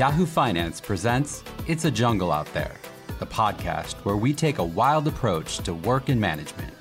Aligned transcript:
Yahoo 0.00 0.24
Finance 0.24 0.80
presents 0.80 1.44
It's 1.66 1.84
a 1.84 1.90
Jungle 1.90 2.32
Out 2.32 2.50
There, 2.54 2.74
the 3.18 3.26
podcast 3.26 3.96
where 4.06 4.16
we 4.16 4.32
take 4.32 4.56
a 4.56 4.64
wild 4.64 5.06
approach 5.06 5.58
to 5.58 5.74
work 5.74 6.08
and 6.08 6.18
management. 6.18 6.72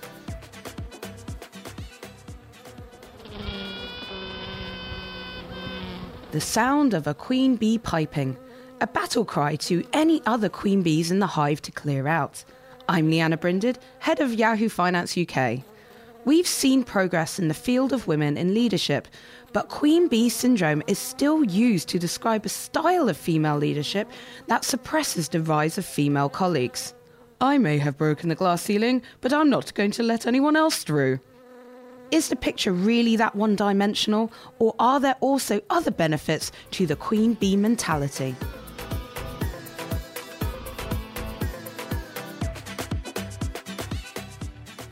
The 6.32 6.40
sound 6.40 6.94
of 6.94 7.08
a 7.08 7.14
queen 7.14 7.58
bee 7.58 7.78
piping, 7.78 8.38
a 8.80 8.88
battle 8.88 9.26
cry 9.26 9.58
to 9.68 9.86
any 9.92 10.22
other 10.26 10.48
queen 10.48 10.82
bees 10.82 11.12
in 11.12 11.20
the 11.20 11.28
hive 11.28 11.62
to 11.64 11.74
clear 11.74 12.08
out. 12.08 12.46
I'm 12.88 13.12
Lianna 13.12 13.38
Brinded, 13.38 13.80
head 14.00 14.22
of 14.22 14.34
Yahoo 14.34 14.70
Finance 14.70 15.18
UK. 15.18 15.66
We've 16.26 16.48
seen 16.48 16.84
progress 16.84 17.40
in 17.40 17.48
the 17.48 17.54
field 17.54 17.94
of 17.94 18.08
women 18.08 18.38
in 18.38 18.54
leadership, 18.54 19.08
but 19.54 19.70
queen 19.70 20.08
bee 20.10 20.30
syndrome 20.30 20.84
is 20.86 21.00
still 21.00 21.44
used 21.44 21.88
to 21.90 22.00
describe 22.00 22.46
a 22.46 22.50
style 22.50 23.08
of 23.08 23.18
female 23.18 23.58
leadership 23.58 24.10
that 24.48 24.66
suppresses 24.66 25.30
the 25.30 25.42
rise 25.42 25.78
of 25.78 25.86
female 25.86 26.30
colleagues. 26.30 26.94
I 27.40 27.58
may 27.58 27.78
have 27.78 27.98
broken 27.98 28.28
the 28.28 28.36
glass 28.36 28.64
ceiling, 28.64 29.02
but 29.22 29.32
I'm 29.32 29.50
not 29.50 29.74
going 29.74 29.92
to 29.92 30.04
let 30.04 30.28
anyone 30.28 30.58
else 30.58 30.84
through. 30.84 31.20
Is 32.12 32.28
the 32.28 32.36
picture 32.36 32.74
really 32.74 33.16
that 33.16 33.36
one 33.36 33.56
dimensional, 33.56 34.32
or 34.60 34.76
are 34.78 35.00
there 35.00 35.16
also 35.22 35.62
other 35.70 35.92
benefits 35.92 36.52
to 36.72 36.86
the 36.86 36.98
queen 36.98 37.36
bee 37.36 37.56
mentality? 37.56 38.36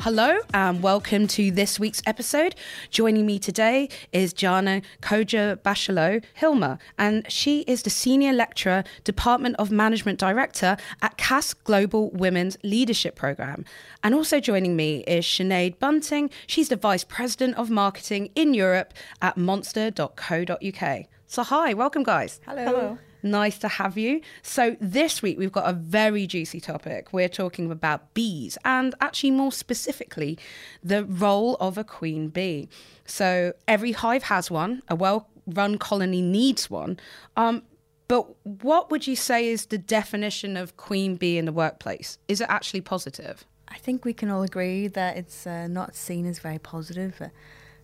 Hello 0.01 0.37
and 0.53 0.83
welcome 0.83 1.27
to 1.27 1.49
this 1.51 1.79
week's 1.79 2.03
episode. 2.05 2.55
Joining 2.91 3.25
me 3.25 3.39
today 3.39 3.89
is 4.13 4.31
Jana 4.31 4.83
Koja 5.01 5.57
Bachelot 5.57 6.23
Hilmer, 6.39 6.79
and 6.97 7.29
she 7.31 7.61
is 7.61 7.81
the 7.81 7.89
Senior 7.89 8.31
Lecturer, 8.31 8.83
Department 9.03 9.55
of 9.57 9.71
Management 9.71 10.19
Director 10.19 10.77
at 11.01 11.17
Cass 11.17 11.53
Global 11.53 12.11
Women's 12.11 12.57
Leadership 12.63 13.15
Programme. 13.15 13.65
And 14.03 14.13
also 14.13 14.39
joining 14.39 14.75
me 14.75 15.03
is 15.07 15.25
Sinead 15.25 15.79
Bunting. 15.79 16.29
She's 16.45 16.69
the 16.69 16.75
Vice 16.75 17.03
President 17.03 17.57
of 17.57 17.69
Marketing 17.69 18.29
in 18.35 18.53
Europe 18.53 18.93
at 19.21 19.35
monster.co.uk. 19.35 21.05
So, 21.25 21.43
hi, 21.43 21.73
welcome, 21.73 22.03
guys. 22.03 22.39
Hello. 22.45 22.63
Hello. 22.63 22.97
Nice 23.23 23.57
to 23.59 23.67
have 23.67 23.97
you. 23.97 24.21
So, 24.41 24.77
this 24.79 25.21
week 25.21 25.37
we've 25.37 25.51
got 25.51 25.69
a 25.69 25.73
very 25.73 26.27
juicy 26.27 26.59
topic. 26.59 27.13
We're 27.13 27.29
talking 27.29 27.71
about 27.71 28.13
bees 28.13 28.57
and 28.63 28.93
actually, 29.01 29.31
more 29.31 29.51
specifically, 29.51 30.37
the 30.83 31.03
role 31.03 31.55
of 31.59 31.77
a 31.77 31.83
queen 31.83 32.29
bee. 32.29 32.69
So, 33.05 33.53
every 33.67 33.93
hive 33.93 34.23
has 34.23 34.51
one, 34.51 34.83
a 34.87 34.95
well 34.95 35.29
run 35.47 35.77
colony 35.77 36.21
needs 36.21 36.69
one. 36.69 36.99
Um, 37.35 37.63
but 38.07 38.25
what 38.43 38.89
would 38.89 39.05
you 39.05 39.15
say 39.15 39.47
is 39.47 39.65
the 39.65 39.77
definition 39.77 40.55
of 40.55 40.77
queen 40.77 41.15
bee 41.15 41.37
in 41.37 41.45
the 41.45 41.51
workplace? 41.51 42.17
Is 42.27 42.39
it 42.39 42.47
actually 42.49 42.81
positive? 42.81 43.45
I 43.67 43.77
think 43.77 44.05
we 44.05 44.13
can 44.13 44.29
all 44.29 44.43
agree 44.43 44.87
that 44.87 45.17
it's 45.17 45.45
uh, 45.45 45.67
not 45.67 45.95
seen 45.95 46.25
as 46.25 46.39
very 46.39 46.59
positive. 46.59 47.21
Uh, 47.21 47.27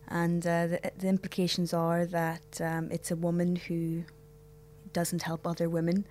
and 0.08 0.46
uh, 0.46 0.68
the, 0.68 0.92
the, 0.98 1.08
implications 1.08 1.74
are 1.74 2.06
that 2.06 2.62
um, 2.62 2.90
it's 2.92 3.12
a 3.12 3.16
woman 3.16 3.56
who 3.56 4.04
doesn't 4.94 5.24
help 5.24 5.46
other 5.46 5.70
women 5.70 6.06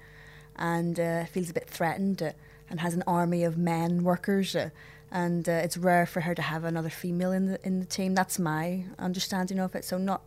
and 0.56 1.00
uh, 1.00 1.24
feels 1.24 1.50
a 1.50 1.54
bit 1.54 1.68
threatened 1.68 2.22
uh, 2.22 2.32
and 2.68 2.80
has 2.80 2.94
an 2.94 3.02
army 3.06 3.44
of 3.44 3.56
men 3.56 4.04
workers. 4.04 4.54
Uh, 4.54 4.70
and 5.10 5.48
uh, 5.48 5.52
it's 5.52 5.76
rare 5.76 6.06
for 6.06 6.22
her 6.22 6.34
to 6.34 6.42
have 6.42 6.64
another 6.64 6.88
female 6.88 7.32
in 7.32 7.46
the 7.46 7.66
in 7.66 7.80
the 7.80 7.86
team. 7.86 8.14
That's 8.14 8.38
my 8.38 8.84
understanding 8.98 9.58
of 9.58 9.74
it. 9.74 9.84
So 9.84 9.98
not 9.98 10.22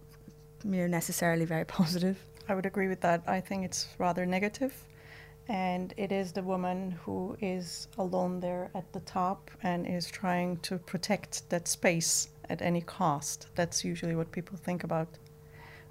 you 0.63 0.81
know, 0.81 0.87
necessarily 0.87 1.45
very 1.45 1.65
positive. 1.79 2.23
I 2.47 2.53
would 2.53 2.65
agree 2.65 2.87
with 2.87 3.01
that. 3.01 3.23
I 3.27 3.41
think 3.41 3.65
it's 3.65 3.87
rather 3.97 4.25
negative. 4.25 4.61
negative, 4.61 4.85
and 5.47 5.93
it 5.97 6.11
is 6.11 6.31
the 6.31 6.41
woman 6.41 6.91
who 6.91 7.37
is 7.41 7.87
alone 7.97 8.39
there 8.39 8.69
at 8.73 8.91
the 8.93 8.99
top 9.01 9.51
and 9.63 9.85
is 9.87 10.09
trying 10.09 10.57
to 10.57 10.77
protect 10.77 11.49
that 11.49 11.67
space 11.67 12.29
at 12.49 12.61
any 12.61 12.81
cost. 12.81 13.47
That's 13.55 13.83
usually 13.83 14.15
what 14.15 14.31
people 14.31 14.57
think 14.57 14.83
about 14.83 15.07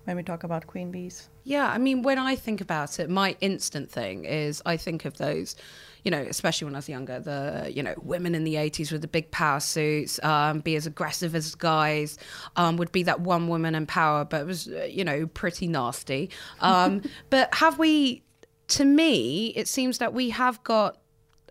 when 0.05 0.17
we 0.17 0.23
talk 0.23 0.45
about 0.45 0.67
queen 0.67 0.91
bees. 0.91 1.29
Yeah, 1.45 1.69
I 1.69 1.77
mean, 1.77 2.03
when 2.03 2.19
I 2.19 2.37
think 2.37 2.61
about 2.63 2.99
it, 2.99 3.11
my 3.11 3.37
instant 3.41 3.91
thing 3.91 4.25
is 4.25 4.63
I 4.65 4.79
think 4.79 5.05
of 5.05 5.19
those, 5.19 5.57
you 6.03 6.11
know, 6.11 6.21
especially 6.23 6.65
when 6.65 6.75
I 6.75 6.79
was 6.79 6.89
younger, 6.89 7.21
the, 7.21 7.71
you 7.73 7.83
know, 7.83 7.95
women 8.03 8.35
in 8.35 8.45
the 8.45 8.55
80s 8.55 8.91
with 8.91 9.03
the 9.03 9.09
big 9.09 9.31
power 9.31 9.61
suits, 9.61 10.19
um, 10.25 10.61
be 10.61 10.75
as 10.75 10.87
aggressive 10.87 11.35
as 11.35 11.55
guys, 11.55 12.19
um, 12.57 12.79
would 12.79 12.93
be 12.93 13.03
that 13.03 13.21
one 13.21 13.49
woman 13.49 13.75
in 13.75 13.87
power, 13.87 14.25
but 14.25 14.41
it 14.41 14.47
was, 14.47 14.69
uh, 14.69 14.89
you 14.91 15.05
know, 15.05 15.27
pretty 15.27 15.69
nasty. 15.69 16.31
Um, 16.61 17.03
but 17.31 17.55
have 17.55 17.79
we, 17.79 18.23
to 18.69 18.85
me, 18.87 19.49
it 19.49 19.69
seems 19.69 19.99
that 19.99 20.15
we 20.15 20.31
have 20.31 20.65
got 20.65 20.99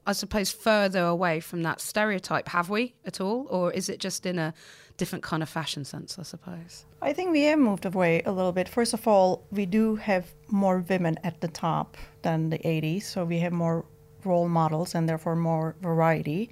I 0.06 0.12
suppose, 0.12 0.52
further 0.52 1.04
away 1.06 1.40
from 1.40 1.64
that 1.64 1.80
stereotype. 1.80 2.50
Have 2.50 2.70
we 2.70 2.94
at 3.06 3.22
all? 3.22 3.48
Or 3.50 3.72
is 3.72 3.88
it 3.88 4.00
just 4.00 4.26
in 4.26 4.38
a 4.38 4.54
different 4.98 5.24
kind 5.24 5.42
of 5.44 5.50
fashion 5.50 5.86
sense, 5.86 6.18
I 6.20 6.24
suppose? 6.24 6.86
I 7.02 7.14
think 7.14 7.32
we 7.32 7.44
have 7.44 7.60
moved 7.60 7.86
away 7.86 8.22
a 8.26 8.32
little 8.32 8.52
bit. 8.52 8.70
First 8.70 8.94
of 8.94 9.08
all, 9.08 9.44
we 9.52 9.66
do 9.66 9.96
have 9.96 10.34
more 10.48 10.80
women 10.80 11.18
at 11.24 11.42
the 11.42 11.48
top 11.48 11.98
than 12.22 12.50
the 12.50 12.60
80s, 12.60 13.04
so 13.04 13.26
we 13.26 13.40
have 13.40 13.54
more 13.54 13.86
role 14.24 14.48
models 14.48 14.96
and 14.96 15.10
therefore 15.10 15.36
more 15.36 15.76
variety. 15.82 16.52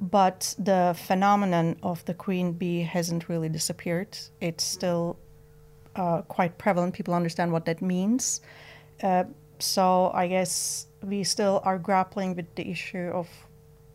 But 0.00 0.54
the 0.58 0.94
phenomenon 0.98 1.76
of 1.82 2.04
the 2.04 2.14
queen 2.14 2.52
bee 2.52 2.82
hasn't 2.82 3.28
really 3.28 3.48
disappeared. 3.48 4.18
It's 4.40 4.64
still 4.64 5.18
uh, 5.94 6.22
quite 6.22 6.58
prevalent. 6.58 6.94
People 6.94 7.14
understand 7.14 7.52
what 7.52 7.64
that 7.64 7.80
means. 7.80 8.42
Uh, 9.02 9.24
so 9.58 10.10
I 10.12 10.26
guess 10.28 10.86
we 11.02 11.24
still 11.24 11.62
are 11.64 11.78
grappling 11.78 12.36
with 12.36 12.54
the 12.56 12.70
issue 12.70 13.10
of 13.14 13.28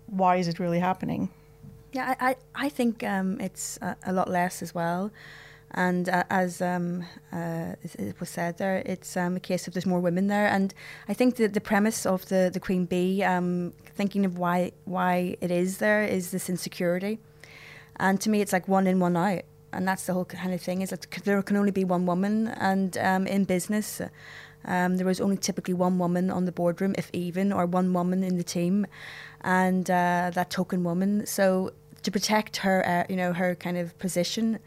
why 0.07 0.37
is 0.37 0.47
it 0.47 0.59
really 0.59 0.79
happening. 0.79 1.29
Yeah, 1.93 2.15
I, 2.19 2.29
I, 2.29 2.35
I 2.65 2.69
think 2.69 3.03
um, 3.03 3.39
it's 3.41 3.77
a, 3.81 3.97
a, 4.05 4.13
lot 4.13 4.29
less 4.29 4.61
as 4.61 4.73
well. 4.73 5.11
And 5.71 6.07
uh, 6.07 6.23
as 6.29 6.61
um, 6.61 7.05
uh, 7.33 7.75
it 7.83 8.19
was 8.19 8.29
said 8.29 8.57
there, 8.57 8.81
it's 8.85 9.15
um, 9.17 9.35
a 9.35 9.39
case 9.39 9.67
of 9.67 9.73
there's 9.73 9.85
more 9.85 9.99
women 9.99 10.27
there. 10.27 10.47
And 10.47 10.73
I 11.07 11.13
think 11.13 11.35
the, 11.35 11.47
the 11.47 11.61
premise 11.61 12.05
of 12.05 12.27
the, 12.27 12.49
the 12.51 12.59
Queen 12.59 12.85
Bee, 12.85 13.23
um, 13.23 13.73
thinking 13.95 14.25
of 14.25 14.37
why 14.37 14.71
why 14.85 15.35
it 15.41 15.51
is 15.51 15.77
there, 15.77 16.03
is 16.03 16.31
this 16.31 16.49
insecurity. 16.49 17.19
And 17.97 18.19
to 18.21 18.29
me, 18.29 18.41
it's 18.41 18.53
like 18.53 18.67
one 18.67 18.87
in, 18.87 18.99
one 18.99 19.15
out. 19.15 19.43
And 19.73 19.87
that's 19.87 20.05
the 20.05 20.13
whole 20.13 20.25
kind 20.25 20.53
of 20.53 20.61
thing. 20.61 20.81
Is 20.81 20.91
like 20.91 21.23
there 21.23 21.41
can 21.41 21.55
only 21.55 21.71
be 21.71 21.85
one 21.85 22.05
woman, 22.05 22.47
and 22.47 22.97
um, 22.97 23.25
in 23.25 23.45
business, 23.45 24.01
um, 24.65 24.97
there 24.97 25.05
was 25.05 25.21
only 25.21 25.37
typically 25.37 25.73
one 25.73 25.97
woman 25.97 26.29
on 26.29 26.43
the 26.43 26.51
boardroom, 26.51 26.93
if 26.97 27.09
even, 27.13 27.53
or 27.53 27.65
one 27.65 27.93
woman 27.93 28.23
in 28.23 28.35
the 28.35 28.43
team, 28.43 28.85
and 29.41 29.89
uh, 29.89 30.31
that 30.33 30.49
token 30.49 30.83
woman. 30.83 31.25
So 31.25 31.71
to 32.03 32.11
protect 32.11 32.57
her, 32.57 32.85
uh, 32.87 33.03
you 33.09 33.15
know, 33.15 33.33
her 33.33 33.55
kind 33.55 33.77
of 33.77 33.97
position. 33.99 34.59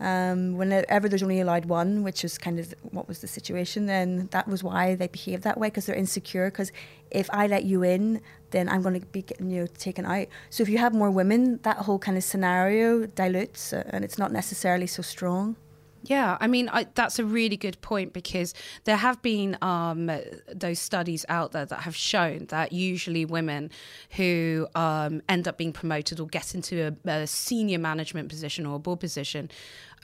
Um, 0.00 0.56
whenever 0.56 1.08
there's 1.08 1.22
only 1.22 1.40
allowed 1.40 1.66
one, 1.66 2.02
which 2.02 2.24
is 2.24 2.36
kind 2.36 2.58
of 2.58 2.74
what 2.90 3.06
was 3.06 3.20
the 3.20 3.28
situation, 3.28 3.86
then 3.86 4.28
that 4.32 4.48
was 4.48 4.62
why 4.62 4.96
they 4.96 5.06
behave 5.06 5.42
that 5.42 5.58
way 5.58 5.68
because 5.68 5.86
they're 5.86 5.94
insecure. 5.94 6.50
Because 6.50 6.72
if 7.10 7.30
I 7.32 7.46
let 7.46 7.64
you 7.64 7.84
in, 7.84 8.20
then 8.50 8.68
I'm 8.68 8.82
going 8.82 9.00
to 9.00 9.06
be 9.06 9.22
getting 9.22 9.50
you 9.50 9.62
know, 9.62 9.66
taken 9.78 10.04
out. 10.04 10.26
So 10.50 10.62
if 10.62 10.68
you 10.68 10.78
have 10.78 10.94
more 10.94 11.10
women, 11.10 11.60
that 11.62 11.78
whole 11.78 12.00
kind 12.00 12.16
of 12.16 12.24
scenario 12.24 13.06
dilutes 13.06 13.72
uh, 13.72 13.84
and 13.90 14.04
it's 14.04 14.18
not 14.18 14.32
necessarily 14.32 14.88
so 14.88 15.02
strong. 15.02 15.56
Yeah, 16.04 16.36
I 16.40 16.46
mean 16.46 16.68
I, 16.68 16.86
that's 16.94 17.18
a 17.18 17.24
really 17.24 17.56
good 17.56 17.80
point 17.80 18.12
because 18.12 18.54
there 18.84 18.96
have 18.96 19.20
been 19.22 19.56
um, 19.62 20.10
those 20.52 20.78
studies 20.78 21.24
out 21.28 21.52
there 21.52 21.64
that 21.64 21.80
have 21.80 21.96
shown 21.96 22.46
that 22.46 22.72
usually 22.72 23.24
women 23.24 23.70
who 24.10 24.68
um, 24.74 25.22
end 25.28 25.48
up 25.48 25.56
being 25.56 25.72
promoted 25.72 26.20
or 26.20 26.26
get 26.26 26.54
into 26.54 26.94
a, 27.06 27.10
a 27.10 27.26
senior 27.26 27.78
management 27.78 28.28
position 28.28 28.66
or 28.66 28.76
a 28.76 28.78
board 28.78 29.00
position 29.00 29.50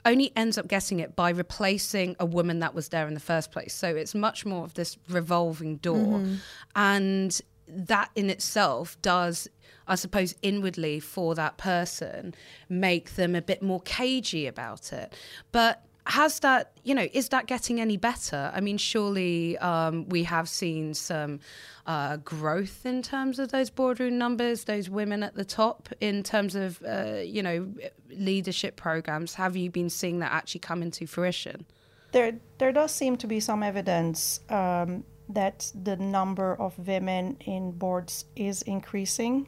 only 0.03 0.31
ends 0.35 0.57
up 0.57 0.67
getting 0.67 0.99
it 0.99 1.15
by 1.15 1.29
replacing 1.29 2.15
a 2.19 2.25
woman 2.25 2.59
that 2.59 2.73
was 2.73 2.89
there 2.89 3.07
in 3.07 3.13
the 3.13 3.19
first 3.19 3.51
place. 3.51 3.71
So 3.71 3.95
it's 3.95 4.15
much 4.15 4.45
more 4.45 4.63
of 4.63 4.73
this 4.73 4.97
revolving 5.07 5.77
door, 5.77 6.17
mm-hmm. 6.17 6.35
and 6.75 7.39
that 7.67 8.09
in 8.15 8.31
itself 8.31 8.99
does 9.03 9.47
I 9.87 9.95
suppose, 9.95 10.35
inwardly 10.41 10.99
for 10.99 11.35
that 11.35 11.57
person, 11.57 12.33
make 12.69 13.15
them 13.15 13.35
a 13.35 13.41
bit 13.41 13.61
more 13.61 13.81
cagey 13.81 14.47
about 14.47 14.93
it. 14.93 15.13
But 15.51 15.83
has 16.05 16.39
that 16.39 16.71
you 16.83 16.95
know 16.95 17.07
is 17.13 17.29
that 17.29 17.47
getting 17.47 17.79
any 17.79 17.97
better? 17.97 18.51
I 18.53 18.61
mean 18.61 18.77
surely 18.77 19.57
um, 19.59 20.07
we 20.09 20.23
have 20.23 20.49
seen 20.49 20.93
some 20.93 21.39
uh, 21.85 22.17
growth 22.17 22.85
in 22.85 23.01
terms 23.01 23.39
of 23.39 23.51
those 23.51 23.69
boardroom 23.69 24.17
numbers 24.17 24.65
those 24.65 24.89
women 24.89 25.23
at 25.23 25.35
the 25.35 25.45
top 25.45 25.89
in 25.99 26.23
terms 26.23 26.55
of 26.55 26.81
uh, 26.87 27.15
you 27.23 27.43
know 27.43 27.71
leadership 28.09 28.75
programs. 28.75 29.35
Have 29.35 29.55
you 29.55 29.69
been 29.69 29.89
seeing 29.89 30.19
that 30.19 30.31
actually 30.31 30.59
come 30.59 30.81
into 30.81 31.05
fruition? 31.05 31.65
There 32.11 32.33
there 32.57 32.71
does 32.71 32.91
seem 32.91 33.17
to 33.17 33.27
be 33.27 33.39
some 33.39 33.63
evidence 33.63 34.41
um, 34.49 35.03
that 35.29 35.71
the 35.83 35.95
number 35.97 36.55
of 36.55 36.77
women 36.87 37.37
in 37.41 37.71
boards 37.71 38.25
is 38.35 38.61
increasing 38.63 39.47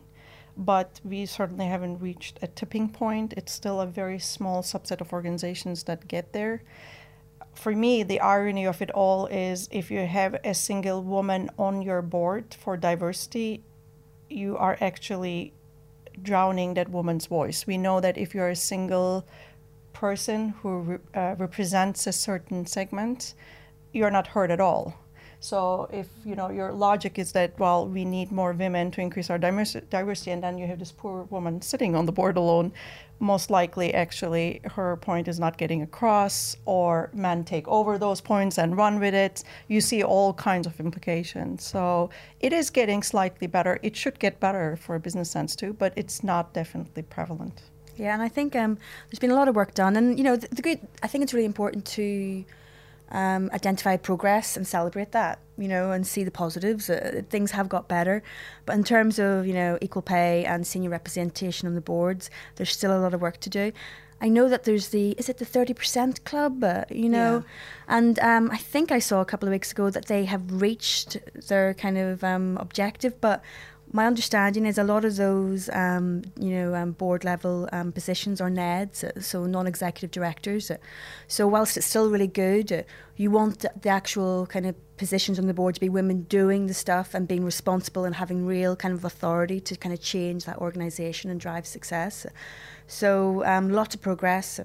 but 0.58 1.02
we 1.04 1.26
certainly 1.26 1.66
haven't 1.66 2.00
reached 2.00 2.40
a 2.42 2.48
tipping 2.48 2.90
point. 2.90 3.34
It's 3.36 3.52
still 3.52 3.82
a 3.82 3.88
very 3.88 4.20
small 4.20 4.62
subset 4.62 5.02
of 5.02 5.14
organizations 5.14 5.84
that 5.84 6.08
get 6.08 6.34
there. 6.34 6.64
for 7.56 7.72
me, 7.72 8.04
the 8.04 8.20
irony 8.20 8.66
of 8.66 8.82
it 8.82 8.92
all 8.92 9.28
is 9.28 9.70
if 9.72 9.92
you 9.92 10.06
have 10.06 10.36
a 10.44 10.54
single 10.54 11.04
woman 11.04 11.50
on 11.58 11.82
your 11.82 12.02
board 12.02 12.56
for 12.60 12.76
diversity, 12.78 13.62
you 14.30 14.58
are 14.58 14.78
actually 14.82 15.54
drowning 16.22 16.74
that 16.76 16.90
woman's 16.90 17.28
voice. 17.28 17.68
We 17.68 17.78
know 17.78 18.00
that 18.00 18.18
if 18.18 18.34
you're 18.34 18.50
a 18.50 18.56
single 18.56 19.26
person 19.94 20.50
who 20.62 21.00
uh, 21.14 21.36
represents 21.38 22.08
a 22.08 22.12
certain 22.12 22.66
segment, 22.66 23.36
you're 23.92 24.12
not 24.12 24.28
heard 24.28 24.52
at 24.52 24.60
all. 24.60 25.03
So 25.44 25.90
if 25.92 26.08
you 26.24 26.36
know 26.38 26.50
your 26.50 26.72
logic 26.72 27.20
is 27.20 27.34
that 27.34 27.60
well 27.60 27.86
we 27.86 28.06
need 28.06 28.32
more 28.32 28.54
women 28.54 28.92
to 28.92 29.02
increase 29.02 29.30
our 29.30 29.38
diversity, 29.38 30.32
and 30.32 30.42
then 30.42 30.58
you 30.58 30.68
have 30.68 30.80
this 30.80 30.94
poor 30.94 31.24
woman 31.24 31.62
sitting 31.62 31.98
on 31.98 32.06
the 32.06 32.14
board 32.14 32.38
alone, 32.38 32.72
most 33.20 33.50
likely 33.50 33.94
actually 33.94 34.62
her 34.64 34.96
point 34.96 35.28
is 35.28 35.42
not 35.42 35.58
getting 35.58 35.82
across, 35.82 36.56
or 36.66 37.10
men 37.14 37.44
take 37.44 37.68
over 37.68 37.98
those 37.98 38.22
points 38.22 38.58
and 38.58 38.78
run 38.78 39.02
with 39.02 39.14
it. 39.14 39.44
You 39.68 39.82
see 39.82 40.02
all 40.02 40.34
kinds 40.34 40.66
of 40.66 40.80
implications. 40.80 41.66
So 41.66 42.10
it 42.40 42.54
is 42.54 42.70
getting 42.70 43.04
slightly 43.04 43.48
better. 43.48 43.80
It 43.84 43.98
should 43.98 44.20
get 44.20 44.40
better 44.40 44.78
for 44.78 44.96
a 44.96 45.00
business 45.00 45.30
sense 45.30 45.58
too, 45.58 45.74
but 45.74 45.92
it's 45.98 46.24
not 46.24 46.54
definitely 46.54 47.04
prevalent. 47.04 47.64
Yeah, 47.98 48.14
and 48.14 48.24
I 48.24 48.30
think 48.30 48.56
um, 48.56 48.78
there's 49.10 49.20
been 49.20 49.32
a 49.32 49.36
lot 49.36 49.50
of 49.50 49.56
work 49.58 49.74
done, 49.74 49.98
and 49.98 50.18
you 50.18 50.24
know 50.24 50.38
the, 50.38 50.48
the 50.56 50.62
good. 50.62 50.80
I 51.04 51.08
think 51.08 51.22
it's 51.26 51.34
really 51.34 51.46
important 51.46 51.84
to 51.98 52.46
um, 53.10 53.50
identify 53.54 53.98
progress 53.98 54.58
and 54.58 54.68
celebrate 54.68 55.12
that, 55.12 55.40
you 55.58 55.68
know, 55.68 55.92
and 55.92 56.06
see 56.06 56.24
the 56.24 56.32
positives. 56.32 56.90
Uh, 56.90 57.22
things 57.30 57.52
have 57.52 57.70
got 57.70 57.88
better. 57.88 58.24
But 58.66 58.76
in 58.76 58.84
terms 58.84 59.20
of, 59.20 59.46
you 59.46 59.54
know, 59.54 59.78
equal 59.82 60.02
pay 60.02 60.46
and 60.46 60.66
senior 60.66 60.90
representation 60.90 61.68
on 61.68 61.76
the 61.76 61.82
boards, 61.82 62.30
there's 62.56 62.72
still 62.72 62.96
a 62.96 63.00
lot 63.00 63.14
of 63.14 63.22
work 63.22 63.40
to 63.42 63.50
do. 63.50 63.72
I 64.22 64.30
know 64.30 64.48
that 64.48 64.64
there's 64.64 64.90
the, 64.90 65.12
is 65.18 65.28
it 65.28 65.38
the 65.38 65.46
30% 65.46 66.24
club, 66.24 66.64
uh, 66.64 66.86
you 66.90 67.10
know? 67.10 67.44
Yeah. 67.46 67.98
And 67.98 68.20
um, 68.20 68.52
I 68.52 68.58
think 68.58 68.90
I 68.90 69.00
saw 69.00 69.20
a 69.20 69.26
couple 69.26 69.50
of 69.50 69.52
weeks 69.52 69.74
ago 69.74 69.90
that 69.90 70.06
they 70.06 70.24
have 70.26 70.62
reached 70.62 71.18
their 71.50 71.74
kind 71.74 71.98
of 71.98 72.24
um, 72.24 72.58
objective, 72.58 73.20
but 73.20 73.44
my 73.96 74.08
understanding 74.08 74.66
is 74.66 74.80
a 74.80 74.84
lot 74.84 75.06
of 75.06 75.16
those, 75.18 75.70
um, 75.70 76.24
you 76.40 76.50
know, 76.50 76.74
um, 76.74 76.94
board 76.94 77.24
level 77.24 77.70
um, 77.72 77.92
positions 77.92 78.42
are 78.42 78.50
NEDs, 78.50 79.04
uh, 79.04 79.22
so 79.22 79.46
non-executive 79.46 80.10
directors. 80.10 80.72
Uh, 80.72 80.78
so 81.28 81.48
whilst 81.48 81.78
it's 81.78 81.86
still 81.86 82.10
really 82.10 82.28
good, 82.28 82.72
uh, 82.72 82.82
you 83.18 83.30
want 83.30 83.60
the 83.60 83.90
actual 83.90 84.48
kind 84.48 84.66
of 84.66 84.76
positions 84.98 85.38
on 85.38 85.46
the 85.46 85.54
board 85.54 85.76
to 85.76 85.82
be 85.82 85.90
women 85.90 86.24
doing 86.24 86.66
the 86.66 86.74
stuff 86.74 87.14
and 87.14 87.28
being 87.28 87.46
responsible 87.46 88.04
and 88.04 88.16
having 88.16 88.48
real 88.48 88.76
kind 88.76 88.96
of 88.96 89.06
authority 89.06 89.60
to 89.60 89.76
kind 89.76 89.94
of 89.94 90.02
change 90.02 90.46
that 90.46 90.58
organisation 90.58 91.30
and 91.30 91.40
drive 91.40 91.68
success. 91.68 92.26
So 92.88 93.46
um, 93.46 93.70
lots 93.70 93.94
of 93.94 94.02
progress, 94.02 94.60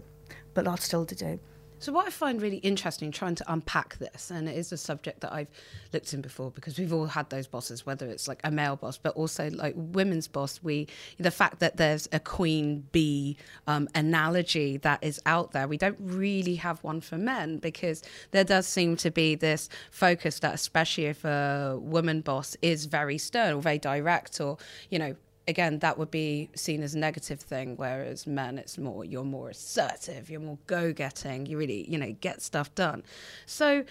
but 0.55 0.65
lots 0.65 0.85
still 0.85 1.05
to 1.05 1.15
do. 1.15 1.39
So, 1.81 1.93
what 1.93 2.09
I 2.09 2.11
find 2.11 2.43
really 2.43 2.57
interesting 2.57 3.13
trying 3.13 3.37
to 3.37 3.53
unpack 3.53 3.99
this, 3.99 4.33
and 4.33 4.49
it 4.49 4.57
is 4.57 4.73
a 4.73 4.77
subject 4.77 5.21
that 5.21 5.33
I've 5.33 5.49
looked 5.93 6.13
in 6.13 6.21
before 6.21 6.51
because 6.51 6.77
we've 6.77 6.93
all 6.93 7.07
had 7.07 7.31
those 7.31 7.47
bosses, 7.47 7.87
whether 7.87 8.07
it's 8.07 8.27
like 8.27 8.41
a 8.43 8.51
male 8.51 8.75
boss, 8.75 8.99
but 8.99 9.15
also 9.15 9.49
like 9.51 9.75
women's 9.77 10.27
boss. 10.27 10.61
We, 10.61 10.89
the 11.19 11.31
fact 11.31 11.61
that 11.61 11.77
there's 11.77 12.09
a 12.13 12.19
queen 12.19 12.89
bee 12.91 13.37
um, 13.69 13.89
analogy 13.95 14.79
that 14.79 15.05
is 15.05 15.21
out 15.25 15.53
there, 15.53 15.69
we 15.69 15.77
don't 15.77 15.99
really 16.01 16.57
have 16.57 16.83
one 16.83 17.01
for 17.01 17.17
men 17.17 17.59
because 17.59 18.03
there 18.33 18.45
does 18.45 18.67
seem 18.67 18.97
to 18.97 19.11
be 19.13 19.37
this 19.37 19.69
focus 19.93 20.41
that, 20.41 20.55
especially 20.55 21.07
if 21.07 21.25
a 21.25 21.79
woman 21.81 22.23
boss 22.23 22.57
is 22.61 22.87
very 22.87 23.19
stern 23.19 23.55
or 23.55 23.63
very 23.63 23.79
direct 23.79 24.41
or, 24.41 24.59
you 24.91 24.99
know, 24.99 25.15
again, 25.49 25.79
that 25.81 25.99
would 25.99 26.11
be 26.11 26.50
seen 26.55 26.83
as 26.83 26.95
a 26.95 26.99
negative 26.99 27.41
thing, 27.41 27.77
whereas 27.77 28.27
men, 28.27 28.59
it's 28.59 28.79
more, 28.79 29.05
you're 29.05 29.25
more 29.25 29.49
assertive, 29.49 30.31
you're 30.31 30.41
more 30.41 30.59
go 30.67 30.93
getting, 30.93 31.47
you 31.47 31.59
really, 31.59 31.91
you 31.91 31.99
know, 31.99 32.15
get 32.21 32.43
stuff 32.43 32.73
done. 32.75 33.03
So, 33.47 33.85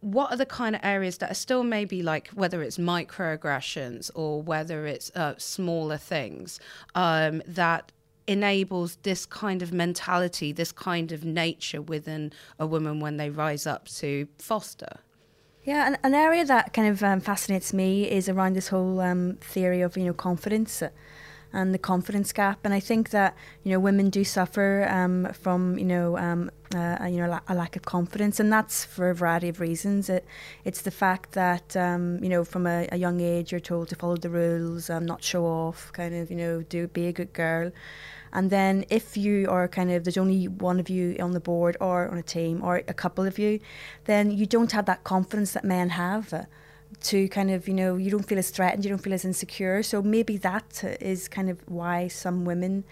what 0.00 0.32
are 0.32 0.36
the 0.36 0.46
kind 0.46 0.76
of 0.76 0.80
areas 0.84 1.18
that 1.18 1.30
are 1.30 1.34
still 1.34 1.64
maybe 1.64 2.02
like 2.02 2.28
whether 2.28 2.62
it's 2.62 2.78
microaggressions 2.78 4.12
or 4.14 4.40
whether 4.40 4.86
it's 4.86 5.10
uh, 5.16 5.34
smaller 5.38 5.96
things 5.96 6.60
um, 6.94 7.42
that 7.46 7.90
enables 8.28 8.96
this 9.02 9.26
kind 9.26 9.62
of 9.62 9.72
mentality, 9.72 10.52
this 10.52 10.70
kind 10.70 11.10
of 11.10 11.24
nature 11.24 11.82
within 11.82 12.32
a 12.60 12.66
woman 12.66 13.00
when 13.00 13.16
they 13.16 13.30
rise 13.30 13.66
up 13.66 13.88
to 13.88 14.28
foster? 14.38 15.00
Yeah, 15.68 15.86
an, 15.86 15.98
an 16.02 16.14
area 16.14 16.46
that 16.46 16.72
kind 16.72 16.88
of 16.88 17.02
um, 17.02 17.20
fascinates 17.20 17.74
me 17.74 18.10
is 18.10 18.26
around 18.26 18.54
this 18.56 18.68
whole 18.68 19.02
um, 19.02 19.36
theory 19.42 19.82
of 19.82 19.98
you 19.98 20.04
know 20.04 20.14
confidence 20.14 20.82
and 21.52 21.74
the 21.74 21.78
confidence 21.78 22.32
gap. 22.32 22.60
And 22.64 22.72
I 22.72 22.80
think 22.80 23.10
that 23.10 23.36
you 23.64 23.72
know 23.72 23.78
women 23.78 24.08
do 24.08 24.24
suffer 24.24 24.88
um, 24.90 25.28
from 25.34 25.76
you 25.76 25.84
know 25.84 26.16
um, 26.16 26.50
uh, 26.74 27.04
you 27.04 27.18
know 27.18 27.38
a 27.46 27.54
lack 27.54 27.76
of 27.76 27.82
confidence, 27.82 28.40
and 28.40 28.50
that's 28.50 28.86
for 28.86 29.10
a 29.10 29.14
variety 29.14 29.50
of 29.50 29.60
reasons. 29.60 30.08
It 30.08 30.24
it's 30.64 30.80
the 30.80 30.90
fact 30.90 31.32
that 31.32 31.76
um, 31.76 32.18
you 32.24 32.30
know 32.30 32.44
from 32.44 32.66
a, 32.66 32.88
a, 32.90 32.96
young 32.96 33.20
age 33.20 33.52
you're 33.52 33.60
told 33.60 33.88
to 33.88 33.94
follow 33.94 34.16
the 34.16 34.30
rules, 34.30 34.88
um, 34.88 35.04
not 35.04 35.22
show 35.22 35.44
off, 35.44 35.92
kind 35.92 36.14
of 36.14 36.30
you 36.30 36.36
know 36.38 36.62
do 36.62 36.86
be 36.86 37.08
a 37.08 37.12
good 37.12 37.34
girl. 37.34 37.72
And 38.32 38.50
then 38.50 38.84
if 38.90 39.16
you 39.16 39.48
are 39.48 39.68
kind 39.68 39.90
of, 39.90 40.04
there's 40.04 40.18
only 40.18 40.48
one 40.48 40.78
of 40.80 40.88
you 40.88 41.16
on 41.20 41.32
the 41.32 41.40
board 41.40 41.76
or 41.80 42.08
on 42.08 42.18
a 42.18 42.22
team 42.22 42.62
or 42.62 42.82
a 42.88 42.94
couple 42.94 43.24
of 43.24 43.38
you, 43.38 43.60
then 44.04 44.30
you 44.30 44.46
don't 44.46 44.72
have 44.72 44.86
that 44.86 45.04
confidence 45.04 45.52
that 45.52 45.64
men 45.64 45.90
have. 45.90 46.46
To 47.02 47.28
kind 47.28 47.50
of, 47.50 47.68
you 47.68 47.74
know, 47.74 47.96
you 47.96 48.10
don't 48.10 48.22
feel 48.22 48.38
as 48.38 48.48
threatened, 48.48 48.82
you 48.82 48.88
don't 48.88 49.02
feel 49.02 49.12
as 49.12 49.24
insecure. 49.24 49.82
So 49.82 50.00
maybe 50.00 50.38
that 50.38 50.82
is 51.00 51.28
kind 51.28 51.50
of 51.50 51.60
why 51.68 52.08
some 52.08 52.46
women 52.46 52.84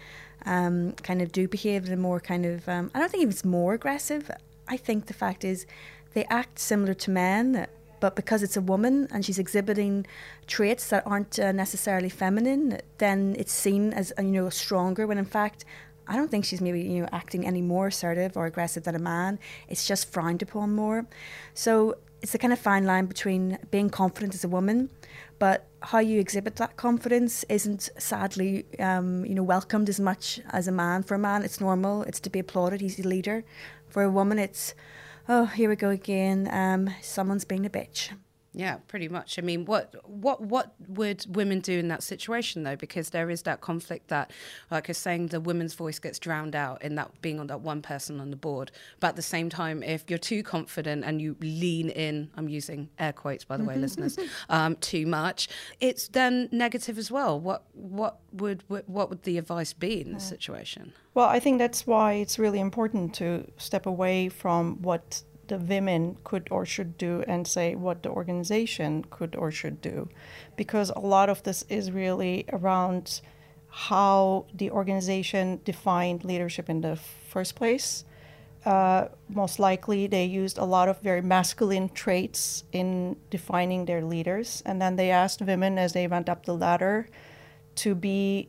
um, 0.44 0.92
kind 1.02 1.22
of 1.22 1.32
do 1.32 1.48
behave 1.48 1.86
in 1.86 1.92
a 1.94 1.96
more 1.96 2.20
kind 2.20 2.44
of, 2.44 2.68
um, 2.68 2.90
I 2.94 3.00
don't 3.00 3.10
think 3.10 3.28
it's 3.28 3.44
more 3.44 3.72
aggressive. 3.72 4.30
I 4.68 4.76
think 4.76 5.06
the 5.06 5.14
fact 5.14 5.44
is 5.44 5.66
they 6.12 6.24
act 6.24 6.58
similar 6.58 6.92
to 6.92 7.10
men 7.10 7.66
but 8.00 8.16
because 8.16 8.42
it's 8.42 8.56
a 8.56 8.60
woman 8.60 9.08
and 9.10 9.24
she's 9.24 9.38
exhibiting 9.38 10.06
traits 10.46 10.88
that 10.88 11.06
aren't 11.06 11.38
uh, 11.38 11.52
necessarily 11.52 12.08
feminine, 12.08 12.80
then 12.98 13.34
it's 13.38 13.52
seen 13.52 13.92
as 13.92 14.12
you 14.18 14.24
know 14.24 14.50
stronger. 14.50 15.06
When 15.06 15.18
in 15.18 15.24
fact, 15.24 15.64
I 16.08 16.16
don't 16.16 16.30
think 16.30 16.44
she's 16.44 16.60
maybe 16.60 16.80
you 16.82 17.02
know 17.02 17.08
acting 17.12 17.46
any 17.46 17.62
more 17.62 17.88
assertive 17.88 18.36
or 18.36 18.46
aggressive 18.46 18.84
than 18.84 18.94
a 18.94 19.00
man. 19.00 19.38
It's 19.68 19.86
just 19.86 20.12
frowned 20.12 20.42
upon 20.42 20.74
more. 20.74 21.06
So 21.54 21.96
it's 22.22 22.34
a 22.34 22.38
kind 22.38 22.52
of 22.52 22.58
fine 22.58 22.84
line 22.84 23.06
between 23.06 23.58
being 23.70 23.90
confident 23.90 24.34
as 24.34 24.44
a 24.44 24.48
woman, 24.48 24.90
but 25.38 25.66
how 25.82 25.98
you 25.98 26.18
exhibit 26.18 26.56
that 26.56 26.76
confidence 26.76 27.44
isn't 27.48 27.90
sadly 27.98 28.66
um, 28.78 29.24
you 29.24 29.34
know 29.34 29.42
welcomed 29.42 29.88
as 29.88 30.00
much 30.00 30.40
as 30.50 30.68
a 30.68 30.72
man. 30.72 31.02
For 31.02 31.14
a 31.14 31.18
man, 31.18 31.42
it's 31.42 31.60
normal. 31.60 32.02
It's 32.02 32.20
to 32.20 32.30
be 32.30 32.38
applauded. 32.38 32.80
He's 32.80 32.96
the 32.96 33.08
leader. 33.08 33.44
For 33.88 34.02
a 34.02 34.10
woman, 34.10 34.38
it's 34.38 34.74
oh, 35.28 35.46
here 35.46 35.68
we 35.68 35.76
go 35.76 35.90
again. 35.90 36.48
Um, 36.50 36.90
someone's 37.02 37.44
being 37.44 37.66
a 37.66 37.70
bitch. 37.70 38.10
Yeah, 38.56 38.78
pretty 38.88 39.08
much. 39.08 39.38
I 39.38 39.42
mean, 39.42 39.66
what 39.66 39.94
what 40.08 40.40
what 40.40 40.72
would 40.88 41.26
women 41.28 41.60
do 41.60 41.78
in 41.78 41.88
that 41.88 42.02
situation 42.02 42.62
though? 42.62 42.74
Because 42.74 43.10
there 43.10 43.28
is 43.28 43.42
that 43.42 43.60
conflict 43.60 44.08
that, 44.08 44.30
like 44.70 44.88
I 44.88 44.90
was 44.90 44.98
saying, 44.98 45.26
the 45.26 45.40
women's 45.40 45.74
voice 45.74 45.98
gets 45.98 46.18
drowned 46.18 46.56
out 46.56 46.80
in 46.80 46.94
that 46.94 47.20
being 47.20 47.38
on 47.38 47.48
that 47.48 47.60
one 47.60 47.82
person 47.82 48.18
on 48.18 48.30
the 48.30 48.36
board. 48.36 48.72
But 48.98 49.08
at 49.08 49.16
the 49.16 49.22
same 49.22 49.50
time, 49.50 49.82
if 49.82 50.04
you're 50.08 50.18
too 50.18 50.42
confident 50.42 51.04
and 51.04 51.20
you 51.20 51.36
lean 51.40 51.90
in, 51.90 52.30
I'm 52.34 52.48
using 52.48 52.88
air 52.98 53.12
quotes 53.12 53.44
by 53.44 53.58
the 53.58 53.64
way, 53.64 53.76
listeners, 53.86 54.18
um, 54.48 54.76
too 54.76 55.06
much, 55.06 55.48
it's 55.80 56.08
then 56.08 56.48
negative 56.50 56.96
as 56.96 57.10
well. 57.10 57.38
What 57.38 57.64
what 57.74 58.20
would 58.32 58.64
what 58.68 59.10
would 59.10 59.22
the 59.24 59.36
advice 59.36 59.74
be 59.74 60.00
in 60.00 60.14
this 60.14 60.24
situation? 60.24 60.94
Well, 61.12 61.28
I 61.28 61.40
think 61.40 61.58
that's 61.58 61.86
why 61.86 62.14
it's 62.14 62.38
really 62.38 62.60
important 62.60 63.14
to 63.16 63.50
step 63.58 63.86
away 63.86 64.30
from 64.30 64.80
what 64.82 65.22
the 65.48 65.58
women 65.58 66.16
could 66.24 66.48
or 66.50 66.64
should 66.64 66.96
do 66.98 67.24
and 67.26 67.46
say 67.46 67.74
what 67.74 68.02
the 68.02 68.10
organization 68.10 69.04
could 69.10 69.34
or 69.36 69.50
should 69.50 69.80
do. 69.80 70.08
Because 70.56 70.90
a 70.90 71.00
lot 71.00 71.28
of 71.28 71.42
this 71.42 71.64
is 71.68 71.90
really 71.90 72.44
around 72.52 73.20
how 73.68 74.46
the 74.54 74.70
organization 74.70 75.60
defined 75.64 76.24
leadership 76.24 76.70
in 76.70 76.80
the 76.80 76.96
first 76.96 77.54
place. 77.54 78.04
Uh, 78.64 79.06
most 79.28 79.58
likely, 79.58 80.06
they 80.06 80.24
used 80.24 80.58
a 80.58 80.64
lot 80.64 80.88
of 80.88 81.00
very 81.00 81.22
masculine 81.22 81.88
traits 81.90 82.64
in 82.72 83.16
defining 83.30 83.84
their 83.84 84.02
leaders. 84.02 84.62
And 84.66 84.82
then 84.82 84.96
they 84.96 85.10
asked 85.10 85.40
women 85.40 85.78
as 85.78 85.92
they 85.92 86.08
went 86.08 86.28
up 86.28 86.46
the 86.46 86.54
ladder 86.54 87.08
to 87.76 87.94
be 87.94 88.48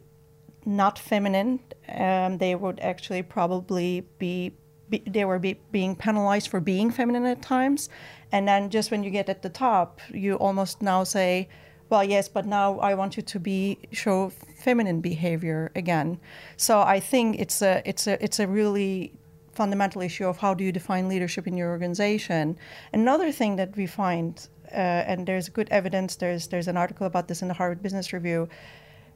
not 0.65 0.97
feminine. 0.97 1.59
Um, 1.87 2.39
they 2.39 2.55
would 2.55 2.79
actually 2.79 3.21
probably 3.21 4.07
be 4.17 4.53
be, 4.89 5.03
they 5.05 5.25
were 5.25 5.39
be, 5.39 5.59
being 5.71 5.95
penalized 5.95 6.49
for 6.49 6.59
being 6.59 6.91
feminine 6.91 7.25
at 7.25 7.41
times. 7.41 7.89
And 8.31 8.47
then 8.47 8.69
just 8.69 8.91
when 8.91 9.03
you 9.03 9.09
get 9.09 9.29
at 9.29 9.41
the 9.41 9.49
top, 9.49 10.01
you 10.11 10.35
almost 10.35 10.81
now 10.81 11.03
say, 11.03 11.47
well, 11.89 12.03
yes, 12.03 12.27
but 12.27 12.45
now 12.45 12.79
I 12.79 12.93
want 12.95 13.15
you 13.15 13.23
to 13.23 13.39
be 13.39 13.79
show 13.91 14.29
feminine 14.57 14.99
behavior 14.99 15.71
again. 15.75 16.19
So 16.57 16.81
I 16.81 16.99
think 16.99 17.39
it's 17.39 17.61
a 17.61 17.81
it's 17.85 18.07
a 18.07 18.21
it's 18.23 18.39
a 18.39 18.47
really 18.47 19.13
fundamental 19.53 20.01
issue 20.01 20.27
of 20.27 20.37
how 20.37 20.53
do 20.53 20.63
you 20.63 20.71
define 20.71 21.07
leadership 21.07 21.47
in 21.47 21.57
your 21.57 21.69
organization. 21.69 22.57
Another 22.93 23.31
thing 23.31 23.55
that 23.55 23.75
we 23.75 23.87
find, 23.87 24.47
uh, 24.71 25.09
and 25.11 25.25
there's 25.25 25.47
good 25.49 25.69
evidence. 25.71 26.17
There's 26.17 26.47
there's 26.47 26.67
an 26.67 26.77
article 26.77 27.07
about 27.07 27.27
this 27.29 27.41
in 27.41 27.47
the 27.47 27.53
Harvard 27.53 27.81
Business 27.81 28.11
Review. 28.11 28.49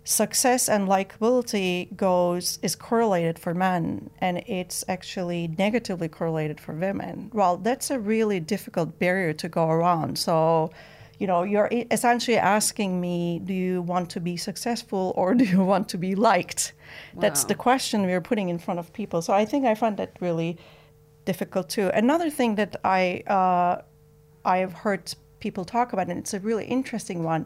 Success 0.03 0.67
and 0.67 0.88
likability 0.88 1.96
goes 1.96 2.58
is 2.63 2.75
correlated 2.75 3.38
for 3.38 3.53
men 3.53 4.10
and 4.20 4.38
it's 4.48 4.84
actually 4.88 5.48
negatively 5.60 6.08
correlated 6.08 6.60
for 6.60 6.74
women. 6.74 7.29
Well 7.34 7.58
that's 7.58 7.91
a 7.91 8.00
really 8.00 8.39
difficult 8.39 8.98
barrier 8.98 9.34
to 9.34 9.48
go 9.48 9.70
around. 9.70 10.17
So 10.17 10.72
you 11.20 11.27
know 11.27 11.43
you're 11.43 11.70
essentially 11.91 12.38
asking 12.38 13.00
me 13.00 13.41
do 13.46 13.53
you 13.53 13.84
want 13.84 14.10
to 14.10 14.20
be 14.20 14.38
successful 14.38 15.13
or 15.15 15.36
do 15.36 15.46
you 15.46 15.63
want 15.63 15.88
to 15.89 15.98
be 15.98 16.15
liked? 16.15 16.74
Wow. 17.13 17.22
that's 17.22 17.43
the 17.43 17.55
question 17.55 18.05
we're 18.05 18.22
putting 18.22 18.50
in 18.50 18.58
front 18.58 18.79
of 18.79 18.91
people. 18.93 19.22
So 19.22 19.34
i 19.34 19.46
think 19.46 19.65
i 19.65 19.75
find 19.75 19.98
that 19.98 20.17
really 20.20 20.58
difficult 21.25 21.70
too. 21.70 21.91
Another 21.93 22.31
thing 22.31 22.55
that 22.55 22.75
i 22.84 23.22
uh, 23.27 23.84
i 24.46 24.58
have 24.58 24.74
heard 24.74 25.13
people 25.39 25.63
talk 25.63 25.93
about 25.93 26.08
and 26.08 26.17
it's 26.17 26.34
a 26.34 26.39
really 26.39 26.65
interesting 26.65 27.24
one 27.24 27.46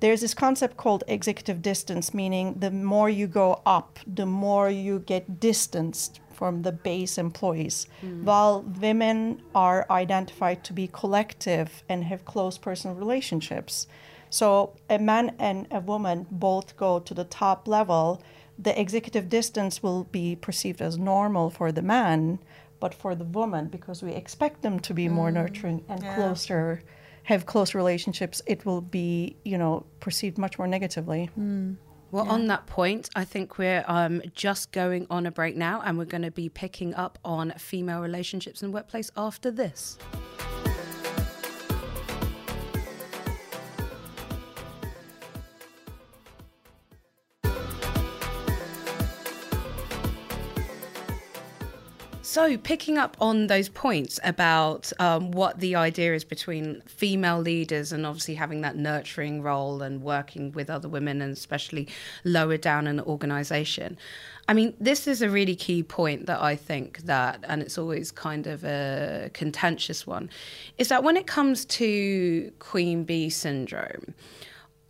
there's 0.00 0.20
this 0.20 0.34
concept 0.34 0.76
called 0.76 1.04
executive 1.08 1.60
distance, 1.62 2.14
meaning 2.14 2.54
the 2.58 2.70
more 2.70 3.10
you 3.10 3.26
go 3.26 3.60
up, 3.66 3.98
the 4.06 4.26
more 4.26 4.70
you 4.70 5.00
get 5.00 5.40
distanced 5.40 6.20
from 6.32 6.62
the 6.62 6.70
base 6.70 7.18
employees, 7.18 7.88
mm. 8.00 8.22
while 8.22 8.62
women 8.62 9.42
are 9.56 9.84
identified 9.90 10.62
to 10.62 10.72
be 10.72 10.86
collective 10.86 11.82
and 11.88 12.04
have 12.04 12.24
close 12.24 12.56
personal 12.58 12.94
relationships. 12.96 13.88
So 14.30 14.76
a 14.88 14.98
man 14.98 15.34
and 15.38 15.66
a 15.70 15.80
woman 15.80 16.26
both 16.30 16.76
go 16.76 17.00
to 17.00 17.12
the 17.14 17.24
top 17.24 17.66
level. 17.66 18.22
The 18.56 18.78
executive 18.80 19.28
distance 19.28 19.82
will 19.82 20.04
be 20.04 20.36
perceived 20.36 20.80
as 20.80 20.96
normal 20.96 21.50
for 21.50 21.72
the 21.72 21.82
man, 21.82 22.38
but 22.78 22.94
for 22.94 23.16
the 23.16 23.24
woman, 23.24 23.66
because 23.66 24.02
we 24.02 24.12
expect 24.12 24.62
them 24.62 24.78
to 24.80 24.94
be 24.94 25.06
mm. 25.08 25.12
more 25.12 25.32
nurturing 25.32 25.84
and 25.88 26.02
yeah. 26.02 26.14
closer 26.14 26.82
have 27.28 27.44
close 27.44 27.74
relationships, 27.74 28.40
it 28.46 28.64
will 28.64 28.80
be, 28.80 29.36
you 29.44 29.58
know, 29.58 29.84
perceived 30.00 30.38
much 30.38 30.58
more 30.58 30.66
negatively. 30.66 31.28
Mm. 31.38 31.76
Well, 32.10 32.24
yeah. 32.24 32.32
on 32.32 32.46
that 32.46 32.66
point, 32.66 33.10
I 33.14 33.26
think 33.26 33.58
we're 33.58 33.84
um, 33.86 34.22
just 34.34 34.72
going 34.72 35.06
on 35.10 35.26
a 35.26 35.30
break 35.30 35.54
now, 35.54 35.82
and 35.84 35.98
we're 35.98 36.06
going 36.06 36.22
to 36.22 36.30
be 36.30 36.48
picking 36.48 36.94
up 36.94 37.18
on 37.26 37.52
female 37.58 38.00
relationships 38.00 38.62
in 38.62 38.70
the 38.70 38.74
workplace 38.74 39.10
after 39.14 39.50
this. 39.50 39.98
So, 52.38 52.56
picking 52.56 52.98
up 52.98 53.16
on 53.20 53.48
those 53.48 53.68
points 53.68 54.20
about 54.22 54.92
um, 55.00 55.32
what 55.32 55.58
the 55.58 55.74
idea 55.74 56.14
is 56.14 56.22
between 56.22 56.82
female 56.86 57.40
leaders 57.40 57.90
and 57.90 58.06
obviously 58.06 58.36
having 58.36 58.60
that 58.60 58.76
nurturing 58.76 59.42
role 59.42 59.82
and 59.82 60.02
working 60.02 60.52
with 60.52 60.70
other 60.70 60.88
women 60.88 61.20
and 61.20 61.32
especially 61.32 61.88
lower 62.22 62.56
down 62.56 62.86
in 62.86 62.94
the 62.94 63.04
organization. 63.06 63.98
I 64.46 64.54
mean, 64.54 64.72
this 64.78 65.08
is 65.08 65.20
a 65.20 65.28
really 65.28 65.56
key 65.56 65.82
point 65.82 66.26
that 66.26 66.40
I 66.40 66.54
think 66.54 66.98
that, 66.98 67.40
and 67.42 67.60
it's 67.60 67.76
always 67.76 68.12
kind 68.12 68.46
of 68.46 68.62
a 68.62 69.30
contentious 69.34 70.06
one, 70.06 70.30
is 70.78 70.90
that 70.90 71.02
when 71.02 71.16
it 71.16 71.26
comes 71.26 71.64
to 71.64 72.52
queen 72.60 73.02
bee 73.02 73.30
syndrome, 73.30 74.14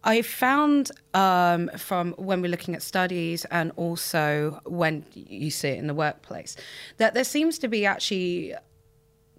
I 0.04 0.22
found 0.22 0.90
um, 1.12 1.70
from 1.76 2.12
when 2.12 2.40
we're 2.40 2.50
looking 2.50 2.74
at 2.74 2.82
studies 2.82 3.44
and 3.46 3.72
also 3.76 4.60
when 4.64 5.04
you 5.12 5.50
see 5.50 5.68
it 5.70 5.78
in 5.78 5.86
the 5.86 5.94
workplace 5.94 6.56
that 6.98 7.14
there 7.14 7.24
seems 7.24 7.58
to 7.58 7.68
be 7.68 7.84
actually 7.84 8.54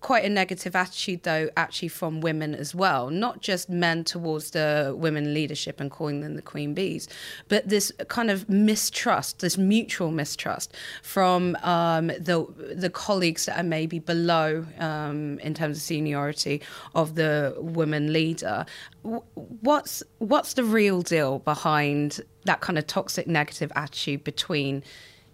quite 0.01 0.23
a 0.23 0.29
negative 0.29 0.75
attitude, 0.75 1.23
though, 1.23 1.49
actually 1.57 1.87
from 1.87 2.21
women 2.21 2.55
as 2.55 2.73
well, 2.73 3.09
not 3.09 3.41
just 3.41 3.69
men 3.69 4.03
towards 4.03 4.51
the 4.51 4.95
women 4.97 5.33
leadership 5.33 5.79
and 5.79 5.91
calling 5.91 6.21
them 6.21 6.35
the 6.35 6.41
queen 6.41 6.73
bees, 6.73 7.07
but 7.47 7.67
this 7.67 7.91
kind 8.07 8.31
of 8.31 8.47
mistrust, 8.49 9.39
this 9.39 9.57
mutual 9.57 10.11
mistrust 10.11 10.73
from 11.01 11.55
um, 11.63 12.07
the 12.07 12.45
the 12.73 12.89
colleagues 12.89 13.45
that 13.45 13.59
are 13.59 13.63
maybe 13.63 13.99
below 13.99 14.65
um, 14.79 15.39
in 15.39 15.53
terms 15.53 15.77
of 15.77 15.83
seniority 15.83 16.61
of 16.95 17.15
the 17.15 17.55
women 17.57 18.13
leader. 18.13 18.65
What's 19.01 20.03
what's 20.19 20.53
the 20.53 20.63
real 20.63 21.01
deal 21.01 21.39
behind 21.39 22.21
that 22.45 22.61
kind 22.61 22.77
of 22.77 22.87
toxic 22.87 23.27
negative 23.27 23.71
attitude 23.75 24.23
between 24.23 24.83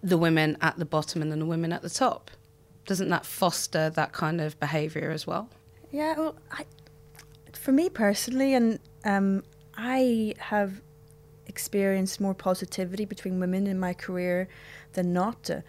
the 0.01 0.17
women 0.17 0.57
at 0.61 0.77
the 0.77 0.85
bottom 0.85 1.21
and 1.21 1.31
then 1.31 1.39
the 1.39 1.45
women 1.45 1.71
at 1.71 1.81
the 1.81 1.89
top? 1.89 2.31
Doesn't 2.85 3.09
that 3.09 3.25
foster 3.25 3.89
that 3.91 4.13
kind 4.13 4.41
of 4.41 4.59
behaviour 4.59 5.11
as 5.11 5.25
well? 5.25 5.49
Yeah, 5.91 6.15
well, 6.17 6.35
I, 6.51 6.65
for 7.53 7.71
me 7.71 7.89
personally, 7.89 8.53
and 8.53 8.79
um, 9.03 9.43
I 9.77 10.35
have 10.37 10.81
experienced 11.47 12.19
more 12.19 12.33
positivity 12.33 13.05
between 13.05 13.39
women 13.39 13.67
in 13.67 13.79
my 13.79 13.93
career 13.93 14.47
than 14.93 15.13
not. 15.13 15.49
Uh, 15.49 15.61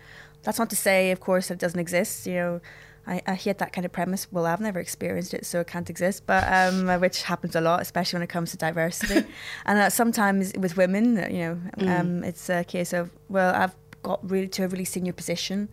that's 0.43 0.59
not 0.59 0.71
to 0.71 0.77
say, 0.77 1.11
of 1.11 1.21
course, 1.21 1.51
it 1.51 1.59
doesn't 1.59 1.79
exist. 1.79 2.27
You 2.27 2.35
know, 2.35 2.61
I, 3.07 3.23
I 3.27 3.35
hate 3.35 3.59
that 3.59 3.73
kind 3.73 3.85
of 3.85 3.93
premise. 3.93 4.27
Well, 4.31 4.47
I've 4.47 4.61
never 4.61 4.81
experienced 4.81 5.35
it, 5.35 5.47
so 5.47 5.61
it 5.61 5.67
can't 5.67 5.89
exist. 5.89 6.25
But 6.27 6.45
um, 6.53 7.01
which 7.01 7.23
happens 7.23 7.57
a 7.57 7.61
lot, 7.61 7.81
especially 7.81 8.19
when 8.19 8.23
it 8.25 8.29
comes 8.29 8.51
to 8.53 8.57
diversity. 8.57 9.27
and 9.67 9.79
uh, 9.79 9.91
sometimes 9.91 10.53
with 10.59 10.77
women, 10.77 11.17
you 11.33 11.39
know, 11.39 11.61
mm. 11.79 12.01
um, 12.01 12.25
it's 12.25 12.49
a 12.49 12.65
case 12.65 12.93
of 12.93 13.11
well, 13.29 13.55
I've 13.55 13.75
got 14.03 14.29
really 14.29 14.49
to 14.49 14.65
a 14.65 14.69
really 14.69 14.85
senior 14.85 15.13
position 15.13 15.69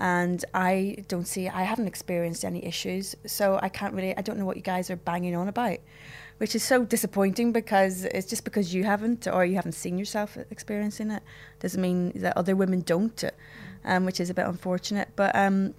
and 0.00 0.42
I 0.54 1.04
don't 1.08 1.26
see 1.26 1.46
I 1.48 1.62
haven't 1.62 1.86
experienced 1.86 2.44
any 2.44 2.64
issues 2.64 3.14
so 3.26 3.60
I 3.62 3.68
can't 3.68 3.92
really 3.94 4.16
I 4.16 4.22
don't 4.22 4.38
know 4.38 4.46
what 4.46 4.56
you 4.56 4.62
guys 4.62 4.90
are 4.90 4.96
banging 4.96 5.36
on 5.36 5.46
about 5.46 5.78
which 6.38 6.54
is 6.54 6.64
so 6.64 6.84
disappointing 6.84 7.52
because 7.52 8.04
it's 8.06 8.26
just 8.26 8.42
because 8.44 8.72
you 8.74 8.84
haven't 8.84 9.28
or 9.28 9.44
you 9.44 9.56
haven't 9.56 9.72
seen 9.72 9.98
yourself 9.98 10.38
experiencing 10.50 11.10
it 11.10 11.22
doesn't 11.60 11.80
mean 11.80 12.12
that 12.16 12.34
other 12.36 12.56
women 12.56 12.80
don't 12.80 13.22
um, 13.84 14.06
which 14.06 14.20
is 14.20 14.30
a 14.30 14.34
bit 14.34 14.46
unfortunate 14.46 15.08
but 15.16 15.36
um, 15.36 15.74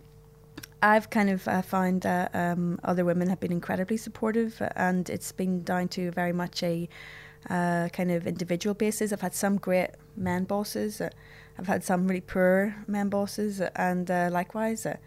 I've 0.83 1.09
kind 1.09 1.29
of 1.31 1.47
uh, 1.47 1.63
found 1.63 2.01
that 2.01 2.33
um, 2.35 2.79
other 2.83 3.03
women 3.03 3.27
have 3.29 3.39
been 3.39 3.51
incredibly 3.51 3.97
supportive 3.97 4.61
and 4.75 5.09
it's 5.09 5.31
been 5.31 5.63
down 5.63 5.87
to 5.89 6.11
very 6.11 6.33
much 6.33 6.61
a 6.61 6.87
uh, 7.49 7.89
kind 7.89 8.11
of 8.11 8.27
individual 8.27 8.73
basis. 8.73 9.11
I've 9.11 9.21
had 9.21 9.33
some 9.33 9.57
great 9.57 9.91
men 10.15 10.43
bosses 10.43 11.01
I've 11.61 11.67
had 11.67 11.83
some 11.83 12.07
really 12.07 12.21
poor 12.21 12.75
men 12.87 13.09
bosses, 13.09 13.61
and 13.75 14.09
uh, 14.09 14.29
likewise. 14.31 14.83
Uh, 14.83 14.97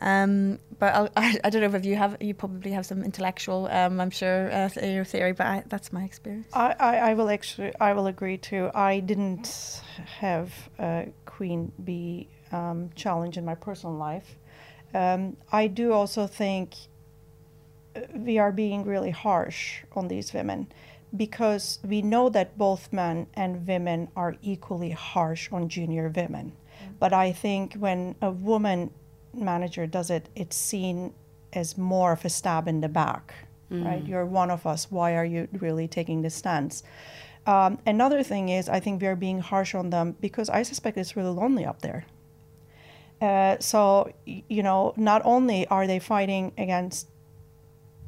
um, 0.00 0.60
but 0.78 0.94
I'll, 0.94 1.08
I, 1.16 1.36
I, 1.44 1.50
don't 1.50 1.62
know 1.62 1.76
if 1.76 1.84
you 1.84 1.96
have 1.96 2.16
you 2.20 2.32
probably 2.32 2.70
have 2.70 2.86
some 2.86 3.02
intellectual 3.02 3.66
um, 3.72 3.98
I'm 4.00 4.10
sure 4.10 4.52
uh, 4.52 4.68
theory, 4.68 5.32
but 5.32 5.46
I, 5.46 5.64
that's 5.66 5.92
my 5.92 6.04
experience. 6.04 6.46
I, 6.52 6.76
I, 6.78 6.96
I, 7.10 7.14
will 7.14 7.28
actually 7.28 7.72
I 7.80 7.92
will 7.92 8.06
agree 8.06 8.38
too. 8.38 8.70
I 8.72 9.00
didn't 9.00 9.82
have 10.20 10.52
a 10.78 11.08
queen 11.24 11.72
bee 11.82 12.28
um, 12.52 12.90
challenge 12.94 13.36
in 13.36 13.44
my 13.44 13.56
personal 13.56 13.96
life. 13.96 14.38
Um, 14.94 15.36
I 15.50 15.66
do 15.66 15.92
also 15.92 16.28
think 16.28 16.74
uh, 17.96 18.00
we 18.14 18.38
are 18.38 18.52
being 18.52 18.84
really 18.84 19.10
harsh 19.10 19.82
on 19.92 20.06
these 20.06 20.32
women 20.32 20.68
because 21.14 21.78
we 21.84 22.02
know 22.02 22.28
that 22.30 22.56
both 22.58 22.92
men 22.92 23.26
and 23.34 23.66
women 23.66 24.08
are 24.16 24.36
equally 24.42 24.90
harsh 24.90 25.50
on 25.52 25.68
junior 25.68 26.08
women. 26.14 26.52
Mm-hmm. 26.52 26.92
But 26.98 27.12
I 27.12 27.32
think 27.32 27.74
when 27.74 28.16
a 28.22 28.30
woman 28.30 28.90
manager 29.34 29.86
does 29.86 30.10
it, 30.10 30.28
it's 30.34 30.56
seen 30.56 31.12
as 31.52 31.78
more 31.78 32.12
of 32.12 32.24
a 32.24 32.28
stab 32.28 32.68
in 32.68 32.80
the 32.80 32.88
back, 32.88 33.34
mm. 33.70 33.84
right? 33.84 34.04
You're 34.04 34.26
one 34.26 34.50
of 34.50 34.66
us. 34.66 34.90
Why 34.90 35.14
are 35.16 35.24
you 35.24 35.48
really 35.52 35.88
taking 35.88 36.22
this 36.22 36.34
stance? 36.34 36.82
Um, 37.46 37.78
another 37.86 38.22
thing 38.22 38.48
is, 38.48 38.68
I 38.68 38.80
think 38.80 39.00
we 39.00 39.06
are 39.06 39.16
being 39.16 39.38
harsh 39.38 39.74
on 39.74 39.90
them 39.90 40.16
because 40.20 40.50
I 40.50 40.62
suspect 40.64 40.98
it's 40.98 41.16
really 41.16 41.30
lonely 41.30 41.64
up 41.64 41.80
there. 41.80 42.04
Uh, 43.20 43.56
so, 43.60 44.12
you 44.26 44.62
know, 44.62 44.92
not 44.96 45.22
only 45.24 45.66
are 45.68 45.86
they 45.86 45.98
fighting 45.98 46.52
against 46.58 47.08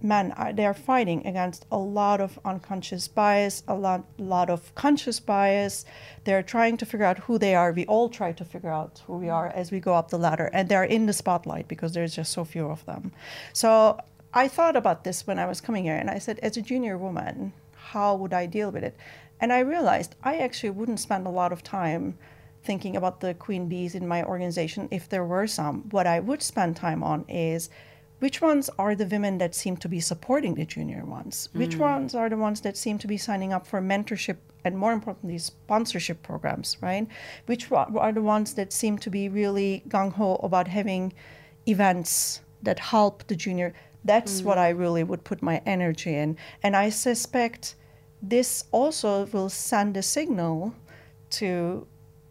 men 0.02 0.32
are 0.32 0.52
they 0.52 0.64
are 0.64 0.74
fighting 0.74 1.26
against 1.26 1.66
a 1.70 1.78
lot 1.78 2.20
of 2.20 2.38
unconscious 2.44 3.08
bias 3.08 3.62
a 3.66 3.74
lot 3.74 4.04
lot 4.18 4.50
of 4.50 4.74
conscious 4.74 5.18
bias. 5.20 5.84
They're 6.24 6.42
trying 6.42 6.76
to 6.78 6.86
figure 6.86 7.06
out 7.06 7.18
who 7.20 7.38
they 7.38 7.54
are. 7.54 7.72
We 7.72 7.86
all 7.86 8.08
try 8.08 8.32
to 8.32 8.44
figure 8.44 8.70
out 8.70 9.02
who 9.06 9.16
we 9.18 9.28
are 9.28 9.48
as 9.48 9.70
we 9.70 9.80
go 9.80 9.94
up 9.94 10.10
the 10.10 10.18
ladder 10.18 10.50
and 10.52 10.68
they're 10.68 10.84
in 10.84 11.06
the 11.06 11.12
spotlight 11.12 11.68
because 11.68 11.92
there's 11.92 12.14
just 12.14 12.32
so 12.32 12.44
few 12.44 12.68
of 12.68 12.84
them. 12.86 13.12
So 13.52 13.98
i 14.34 14.46
thought 14.46 14.76
about 14.76 15.04
this 15.04 15.26
when 15.26 15.38
i 15.38 15.46
was 15.46 15.62
coming 15.62 15.84
here 15.84 15.96
and 15.96 16.10
i 16.10 16.18
said 16.18 16.38
as 16.40 16.58
a 16.58 16.60
junior 16.60 16.98
woman 16.98 17.50
how 17.72 18.14
would 18.14 18.34
i 18.34 18.44
deal 18.44 18.70
with 18.70 18.84
it? 18.84 18.96
And 19.40 19.52
i 19.52 19.60
realized 19.60 20.14
i 20.22 20.36
actually 20.36 20.70
wouldn't 20.70 21.00
spend 21.00 21.26
a 21.26 21.30
lot 21.30 21.52
of 21.52 21.62
time 21.62 22.18
thinking 22.62 22.96
about 22.96 23.20
the 23.20 23.34
queen 23.34 23.68
bees 23.68 23.94
in 23.94 24.06
my 24.06 24.22
organization 24.24 24.88
if 24.90 25.08
there 25.08 25.24
were 25.24 25.46
some. 25.46 25.88
What 25.90 26.06
i 26.06 26.20
would 26.20 26.42
spend 26.42 26.76
time 26.76 27.02
on 27.02 27.24
is 27.28 27.70
which 28.18 28.40
ones 28.40 28.68
are 28.78 28.94
the 28.94 29.06
women 29.06 29.38
that 29.38 29.54
seem 29.54 29.76
to 29.76 29.88
be 29.88 30.00
supporting 30.00 30.54
the 30.54 30.64
junior 30.64 31.04
ones? 31.04 31.48
Mm. 31.54 31.58
Which 31.58 31.76
ones 31.76 32.14
are 32.14 32.28
the 32.28 32.36
ones 32.36 32.60
that 32.62 32.76
seem 32.76 32.98
to 32.98 33.06
be 33.06 33.16
signing 33.16 33.52
up 33.52 33.66
for 33.66 33.80
mentorship 33.80 34.36
and 34.64 34.76
more 34.76 34.92
importantly, 34.92 35.38
sponsorship 35.38 36.22
programs, 36.22 36.76
right? 36.80 37.06
Which 37.46 37.70
are 37.70 38.12
the 38.12 38.22
ones 38.22 38.54
that 38.54 38.72
seem 38.72 38.98
to 38.98 39.10
be 39.10 39.28
really 39.28 39.84
gung 39.88 40.12
ho 40.12 40.34
about 40.42 40.68
having 40.68 41.12
events 41.66 42.40
that 42.62 42.78
help 42.78 43.26
the 43.28 43.36
junior? 43.36 43.72
That's 44.04 44.40
mm. 44.40 44.44
what 44.44 44.58
I 44.58 44.70
really 44.70 45.04
would 45.04 45.22
put 45.22 45.42
my 45.42 45.62
energy 45.64 46.14
in. 46.14 46.36
And 46.62 46.74
I 46.74 46.90
suspect 46.90 47.76
this 48.20 48.64
also 48.72 49.26
will 49.26 49.48
send 49.48 49.96
a 49.96 50.02
signal 50.02 50.74
to 51.30 51.86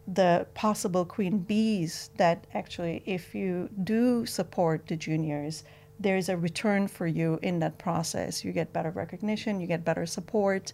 the 0.06 0.46
possible 0.54 1.04
queen 1.04 1.38
bees 1.38 2.10
that 2.16 2.46
actually, 2.54 3.02
if 3.04 3.34
you 3.34 3.68
do 3.84 4.26
support 4.26 4.86
the 4.86 4.96
juniors, 4.96 5.64
there's 6.00 6.28
a 6.28 6.36
return 6.36 6.88
for 6.88 7.06
you 7.06 7.38
in 7.42 7.58
that 7.60 7.78
process. 7.78 8.44
You 8.44 8.52
get 8.52 8.72
better 8.72 8.90
recognition, 8.90 9.60
you 9.60 9.66
get 9.66 9.84
better 9.84 10.06
support. 10.06 10.72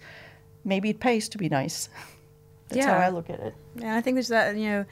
Maybe 0.65 0.91
it 0.91 1.01
pays 1.01 1.29
to 1.31 1.39
be 1.39 1.49
nice. 1.49 1.89
That's 2.69 2.79
Yeah. 2.79 2.95
how 2.95 3.07
I 3.07 3.09
look 3.11 3.31
at 3.31 3.41
it. 3.41 3.55
Yeah, 3.77 3.97
I 3.97 4.01
think 4.01 4.15
there's 4.17 4.29
that, 4.29 4.57
you 4.57 4.69
know, 4.69 4.85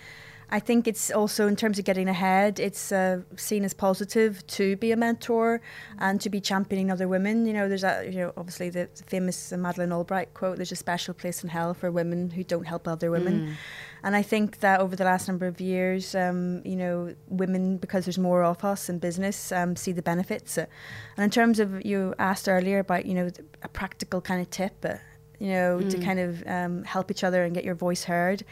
I 0.52 0.60
think 0.60 0.86
it's 0.86 1.10
also 1.10 1.48
in 1.48 1.56
terms 1.56 1.78
of 1.78 1.86
getting 1.86 2.08
ahead, 2.08 2.60
it's 2.60 2.92
uh, 2.92 3.22
seen 3.36 3.64
as 3.64 3.72
positive 3.72 4.46
to 4.48 4.76
be 4.76 4.92
a 4.92 4.96
mentor 4.96 5.62
and 5.98 6.20
to 6.20 6.28
be 6.28 6.42
championing 6.42 6.90
other 6.90 7.08
women. 7.08 7.46
You 7.46 7.54
know, 7.54 7.68
there's 7.70 7.80
that, 7.80 8.12
you 8.12 8.18
know, 8.18 8.32
obviously 8.36 8.68
the 8.68 8.86
famous 9.06 9.50
Madeleine 9.50 9.92
Albright 9.92 10.34
quote, 10.34 10.56
there's 10.58 10.70
a 10.70 10.76
special 10.76 11.14
place 11.14 11.42
in 11.42 11.48
hell 11.48 11.72
for 11.72 11.90
women 11.90 12.30
who 12.30 12.44
don't 12.44 12.66
help 12.66 12.86
other 12.86 13.10
women. 13.10 13.56
And 14.04 14.14
I 14.14 14.20
think 14.20 14.60
that 14.60 14.80
over 14.80 14.94
the 14.94 15.04
last 15.04 15.26
number 15.26 15.46
of 15.46 15.58
years, 15.58 16.14
um, 16.14 16.60
you 16.66 16.76
know, 16.76 17.14
women, 17.28 17.78
because 17.78 18.04
there's 18.04 18.18
more 18.18 18.44
of 18.44 18.62
us 18.62 18.90
in 18.90 18.98
business, 18.98 19.52
um, 19.52 19.74
see 19.74 19.92
the 19.92 20.02
benefits. 20.02 20.58
And 20.58 20.68
in 21.16 21.30
terms 21.30 21.60
of, 21.60 21.82
you 21.86 22.14
asked 22.18 22.46
earlier 22.46 22.80
about, 22.80 23.06
you 23.06 23.14
know, 23.14 23.30
a 23.62 23.68
practical 23.68 24.20
kind 24.20 24.42
of 24.42 24.50
tip, 24.50 24.84
uh, 24.84 24.96
you 25.42 25.48
know, 25.48 25.80
to 25.80 25.98
kind 25.98 26.20
of 26.20 26.46
um, 26.46 26.84
help 26.84 27.10
each 27.10 27.24
other 27.24 27.42
and 27.42 27.52
get 27.52 27.64
your 27.64 27.74
voice 27.74 28.04
heard. 28.04 28.44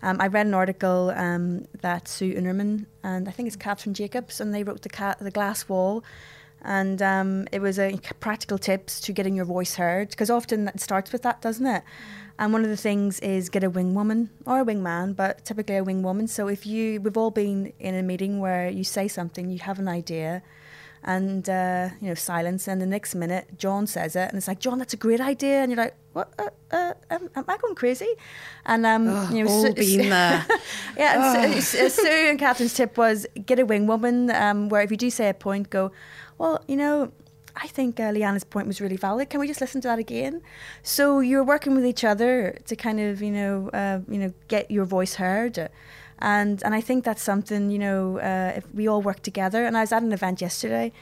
Um, 0.00 0.16
I 0.18 0.28
read 0.28 0.46
an 0.46 0.54
article 0.54 1.12
um, 1.14 1.66
that 1.82 2.08
Sue 2.08 2.32
Unerman 2.32 2.86
and 3.04 3.28
I 3.28 3.32
think 3.32 3.48
it's 3.48 3.56
Kathryn 3.56 3.92
Jacobs, 3.92 4.40
and 4.40 4.54
they 4.54 4.62
wrote 4.62 4.80
the, 4.80 4.88
ca- 4.88 5.16
the 5.20 5.30
Glass 5.30 5.68
Wall. 5.68 6.02
And 6.62 7.02
um, 7.02 7.46
it 7.52 7.60
was 7.60 7.78
a 7.78 8.00
practical 8.18 8.56
tips 8.56 8.98
to 9.02 9.12
getting 9.12 9.36
your 9.36 9.44
voice 9.44 9.74
heard 9.74 10.08
because 10.08 10.30
often 10.30 10.68
it 10.68 10.80
starts 10.80 11.12
with 11.12 11.20
that, 11.20 11.42
doesn't 11.42 11.66
it? 11.66 11.82
And 12.38 12.50
one 12.54 12.64
of 12.64 12.70
the 12.70 12.78
things 12.78 13.20
is 13.20 13.50
get 13.50 13.62
a 13.62 13.68
wing 13.68 13.94
woman 13.94 14.30
or 14.46 14.60
a 14.60 14.64
wing 14.64 14.82
man, 14.82 15.12
but 15.12 15.44
typically 15.44 15.76
a 15.76 15.84
wing 15.84 16.02
woman. 16.02 16.28
So 16.28 16.48
if 16.48 16.64
you, 16.64 17.00
we've 17.02 17.16
all 17.18 17.30
been 17.30 17.74
in 17.78 17.94
a 17.94 18.02
meeting 18.02 18.40
where 18.40 18.70
you 18.70 18.84
say 18.84 19.06
something, 19.06 19.50
you 19.50 19.58
have 19.58 19.78
an 19.78 19.88
idea, 19.88 20.42
and 21.04 21.48
uh, 21.48 21.88
you 22.00 22.08
know 22.08 22.14
silence 22.14 22.66
and 22.68 22.80
the 22.80 22.86
next 22.86 23.14
minute 23.14 23.46
john 23.56 23.86
says 23.86 24.16
it 24.16 24.28
and 24.28 24.34
it's 24.34 24.48
like 24.48 24.58
john 24.58 24.78
that's 24.78 24.94
a 24.94 24.96
great 24.96 25.20
idea 25.20 25.62
and 25.62 25.70
you're 25.70 25.82
like 25.82 25.94
what 26.12 26.32
uh, 26.38 26.48
uh, 26.70 26.94
am, 27.10 27.30
am 27.36 27.44
i 27.48 27.56
going 27.56 27.74
crazy 27.74 28.08
and 28.66 28.84
um 28.84 29.06
you 29.34 29.44
know 29.44 29.50
all 29.50 29.62
Sue- 29.62 29.74
been 29.74 30.10
there. 30.10 30.46
yeah 30.96 31.44
and 31.44 31.62
Sue, 31.62 31.88
Sue- 31.88 32.02
Sue 32.02 32.08
and 32.30 32.38
kathryn's 32.38 32.74
tip 32.74 32.96
was 32.96 33.26
get 33.46 33.58
a 33.58 33.66
wing 33.66 33.86
woman 33.86 34.30
um, 34.30 34.68
where 34.68 34.82
if 34.82 34.90
you 34.90 34.96
do 34.96 35.10
say 35.10 35.28
a 35.28 35.34
point 35.34 35.70
go 35.70 35.92
well 36.38 36.62
you 36.66 36.76
know 36.76 37.12
I 37.60 37.66
think 37.66 37.98
uh, 37.98 38.12
Lianna's 38.12 38.44
point 38.44 38.68
was 38.68 38.80
really 38.80 38.96
valid. 38.96 39.30
Can 39.30 39.40
we 39.40 39.48
just 39.48 39.60
listen 39.60 39.80
to 39.80 39.88
that 39.88 39.98
again? 39.98 40.42
So 40.84 41.18
you're 41.18 41.42
working 41.42 41.74
with 41.74 41.84
each 41.84 42.04
other 42.04 42.56
to 42.66 42.76
kind 42.76 43.00
of, 43.00 43.20
you 43.20 43.32
know, 43.32 43.68
uh, 43.72 43.98
you 44.08 44.18
know, 44.18 44.32
get 44.46 44.70
your 44.70 44.84
voice 44.84 45.14
heard, 45.14 45.68
and 46.20 46.62
and 46.64 46.74
I 46.74 46.80
think 46.80 47.04
that's 47.04 47.22
something, 47.22 47.70
you 47.70 47.78
know, 47.78 48.18
uh, 48.18 48.52
if 48.56 48.64
we 48.74 48.88
all 48.88 49.02
work 49.02 49.22
together. 49.22 49.64
And 49.64 49.76
I 49.76 49.80
was 49.80 49.92
at 49.92 50.02
an 50.02 50.12
event 50.12 50.40
yesterday, 50.40 50.92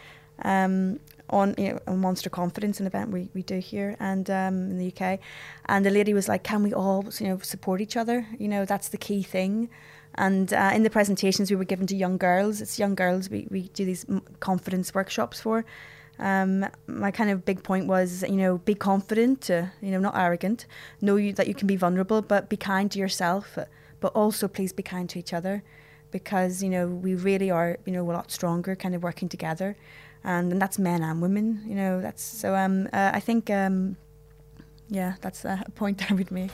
um, 0.43 1.01
on 1.31 1.55
you 1.59 1.73
know, 1.73 1.81
on 1.87 1.99
Monster 1.99 2.31
Confidence, 2.31 2.81
an 2.81 2.87
event 2.87 3.11
we, 3.11 3.29
we 3.35 3.43
do 3.43 3.59
here 3.59 3.97
and 3.99 4.29
um, 4.31 4.71
in 4.71 4.79
the 4.79 4.93
UK, 4.93 5.19
and 5.67 5.85
the 5.85 5.91
lady 5.91 6.13
was 6.13 6.29
like, 6.29 6.43
"Can 6.43 6.63
we 6.63 6.73
all, 6.75 7.05
you 7.19 7.29
know, 7.29 7.39
support 7.39 7.81
each 7.81 7.97
other? 7.97 8.27
You 8.39 8.49
know, 8.49 8.65
that's 8.65 8.89
the 8.89 8.99
key 8.99 9.23
thing." 9.23 9.69
And 10.17 10.53
uh, 10.53 10.71
in 10.75 10.83
the 10.83 10.91
presentations 10.91 11.51
we 11.51 11.57
were 11.57 11.65
given 11.65 11.87
to 11.89 11.97
young 11.97 12.17
girls, 12.17 12.61
it's 12.61 12.79
young 12.79 12.95
girls 12.95 13.29
we, 13.29 13.47
we 13.51 13.69
do 13.69 13.85
these 13.85 14.07
confidence 14.41 14.95
workshops 14.95 15.41
for. 15.41 15.65
Um, 16.19 16.67
my 16.87 17.11
kind 17.11 17.29
of 17.29 17.45
big 17.45 17.63
point 17.63 17.87
was, 17.87 18.23
you 18.23 18.37
know, 18.37 18.57
be 18.59 18.75
confident, 18.75 19.51
uh, 19.51 19.67
you 19.83 19.91
know, 19.91 19.99
not 19.99 20.17
arrogant. 20.17 20.65
Know 21.03 21.17
you, 21.17 21.35
that 21.35 21.47
you 21.47 21.55
can 21.55 21.67
be 21.67 21.77
vulnerable, 21.77 22.23
but 22.23 22.49
be 22.49 22.57
kind 22.57 22.91
to 22.93 22.99
yourself. 22.99 23.59
But 24.07 24.13
also, 24.15 24.47
please 24.47 24.73
be 24.73 24.85
kind 24.85 25.11
to 25.11 25.19
each 25.19 25.33
other, 25.33 25.65
because 26.13 26.63
you 26.63 26.71
know 26.71 26.87
we 26.87 27.17
really 27.17 27.51
are, 27.51 27.77
you 27.87 27.93
know, 27.93 28.09
a 28.09 28.13
lot 28.13 28.31
stronger, 28.31 28.77
kind 28.77 28.95
of 28.95 29.03
working 29.03 29.29
together, 29.29 29.77
and, 30.23 30.53
and 30.53 30.63
that's 30.63 30.79
men 30.79 31.03
and 31.03 31.21
women. 31.21 31.61
You 31.67 31.75
know, 31.75 32.01
that's 32.01 32.23
so. 32.23 32.55
Um, 32.55 32.87
uh, 32.93 33.11
I 33.13 33.19
think, 33.19 33.51
um, 33.51 33.97
yeah, 34.89 35.15
that's 35.23 35.45
a 35.45 35.65
point 35.75 36.09
I 36.09 36.15
would 36.15 36.31
make. 36.31 36.53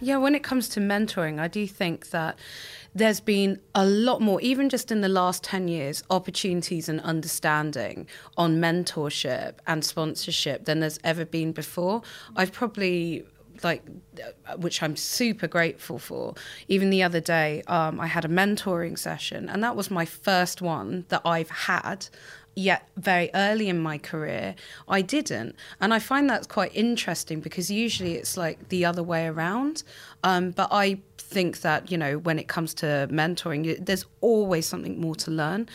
Yeah, 0.00 0.18
when 0.18 0.36
it 0.36 0.44
comes 0.44 0.68
to 0.68 0.80
mentoring, 0.80 1.40
I 1.40 1.48
do 1.48 1.66
think 1.66 2.10
that 2.10 2.38
there's 2.96 3.20
been 3.20 3.60
a 3.74 3.84
lot 3.84 4.22
more, 4.22 4.40
even 4.40 4.70
just 4.70 4.90
in 4.90 5.02
the 5.02 5.08
last 5.08 5.44
10 5.44 5.68
years, 5.68 6.02
opportunities 6.08 6.88
and 6.88 6.98
understanding 7.02 8.06
on 8.38 8.56
mentorship 8.56 9.56
and 9.66 9.84
sponsorship 9.84 10.64
than 10.64 10.80
there's 10.80 10.98
ever 11.04 11.26
been 11.26 11.52
before. 11.52 12.00
I've 12.36 12.52
probably 12.52 13.26
like 13.62 13.82
which 14.56 14.82
I'm 14.82 14.96
super 14.96 15.46
grateful 15.46 15.98
for. 15.98 16.34
Even 16.68 16.90
the 16.90 17.02
other 17.02 17.20
day, 17.20 17.62
um, 17.66 18.00
I 18.00 18.06
had 18.06 18.24
a 18.24 18.28
mentoring 18.28 18.98
session, 18.98 19.48
and 19.48 19.62
that 19.62 19.76
was 19.76 19.90
my 19.90 20.04
first 20.04 20.62
one 20.62 21.04
that 21.08 21.22
I've 21.24 21.50
had. 21.50 22.08
Yet 22.58 22.88
very 22.96 23.28
early 23.34 23.68
in 23.68 23.78
my 23.78 23.98
career, 23.98 24.54
I 24.88 25.02
didn't, 25.02 25.56
and 25.78 25.92
I 25.92 25.98
find 25.98 26.30
that's 26.30 26.46
quite 26.46 26.74
interesting 26.74 27.40
because 27.40 27.70
usually 27.70 28.14
it's 28.14 28.38
like 28.38 28.70
the 28.70 28.86
other 28.86 29.02
way 29.02 29.26
around. 29.26 29.82
Um, 30.24 30.52
but 30.52 30.68
I 30.70 31.00
think 31.26 31.60
that 31.60 31.90
you 31.90 31.98
know 31.98 32.18
when 32.18 32.38
it 32.38 32.48
comes 32.48 32.74
to 32.74 33.08
mentoring, 33.10 33.84
there's 33.84 34.06
always 34.20 34.66
something 34.66 35.00
more 35.00 35.14
to 35.16 35.30
learn. 35.30 35.68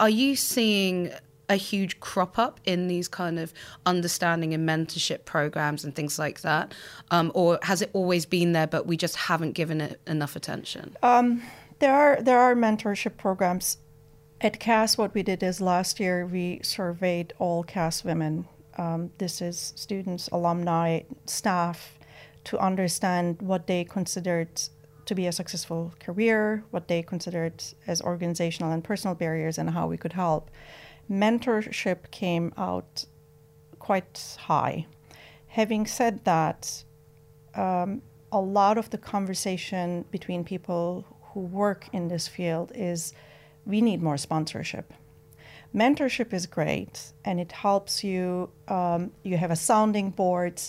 Are 0.00 0.10
you 0.10 0.36
seeing 0.36 1.12
a 1.48 1.56
huge 1.56 2.00
crop 2.00 2.38
up 2.38 2.60
in 2.64 2.88
these 2.88 3.08
kind 3.08 3.38
of 3.38 3.52
understanding 3.84 4.54
and 4.54 4.66
mentorship 4.66 5.24
programs 5.24 5.84
and 5.84 5.94
things 5.94 6.18
like 6.18 6.40
that? 6.40 6.74
Um, 7.10 7.30
or 7.34 7.58
has 7.62 7.82
it 7.82 7.90
always 7.92 8.24
been 8.24 8.52
there, 8.52 8.66
but 8.66 8.86
we 8.86 8.96
just 8.96 9.16
haven't 9.16 9.52
given 9.52 9.80
it 9.80 10.00
enough 10.06 10.34
attention? 10.34 10.96
There 11.82 11.92
are 11.92 12.22
there 12.22 12.38
are 12.38 12.54
mentorship 12.54 13.16
programs. 13.16 13.78
At 14.40 14.60
Cass, 14.60 14.96
what 14.96 15.14
we 15.14 15.24
did 15.24 15.42
is 15.42 15.60
last 15.60 15.98
year 15.98 16.24
we 16.24 16.60
surveyed 16.62 17.32
all 17.40 17.64
Cass 17.64 18.04
women. 18.04 18.46
Um, 18.78 19.10
this 19.18 19.42
is 19.42 19.72
students, 19.74 20.28
alumni, 20.28 21.00
staff, 21.26 21.98
to 22.44 22.56
understand 22.58 23.42
what 23.42 23.66
they 23.66 23.82
considered 23.82 24.62
to 25.06 25.14
be 25.14 25.26
a 25.26 25.32
successful 25.32 25.92
career, 25.98 26.64
what 26.70 26.88
they 26.88 27.02
considered 27.02 27.62
as 27.86 28.00
organizational 28.02 28.72
and 28.72 28.84
personal 28.84 29.14
barriers, 29.14 29.58
and 29.58 29.70
how 29.70 29.86
we 29.86 29.96
could 29.96 30.12
help. 30.12 30.50
Mentorship 31.10 32.10
came 32.10 32.52
out 32.56 33.04
quite 33.78 34.36
high. 34.38 34.86
Having 35.48 35.86
said 35.86 36.24
that, 36.24 36.84
um, 37.54 38.02
a 38.30 38.40
lot 38.40 38.78
of 38.78 38.88
the 38.90 38.98
conversation 38.98 40.04
between 40.10 40.44
people 40.44 41.04
who 41.32 41.40
work 41.40 41.88
in 41.92 42.08
this 42.08 42.28
field 42.28 42.72
is 42.74 43.12
we 43.66 43.80
need 43.80 44.02
more 44.02 44.16
sponsorship. 44.16 44.92
Mentorship 45.74 46.32
is 46.32 46.46
great 46.46 47.12
and 47.24 47.40
it 47.40 47.52
helps 47.52 48.04
you, 48.04 48.50
um, 48.68 49.10
you 49.22 49.36
have 49.36 49.50
a 49.50 49.56
sounding 49.56 50.10
board, 50.10 50.60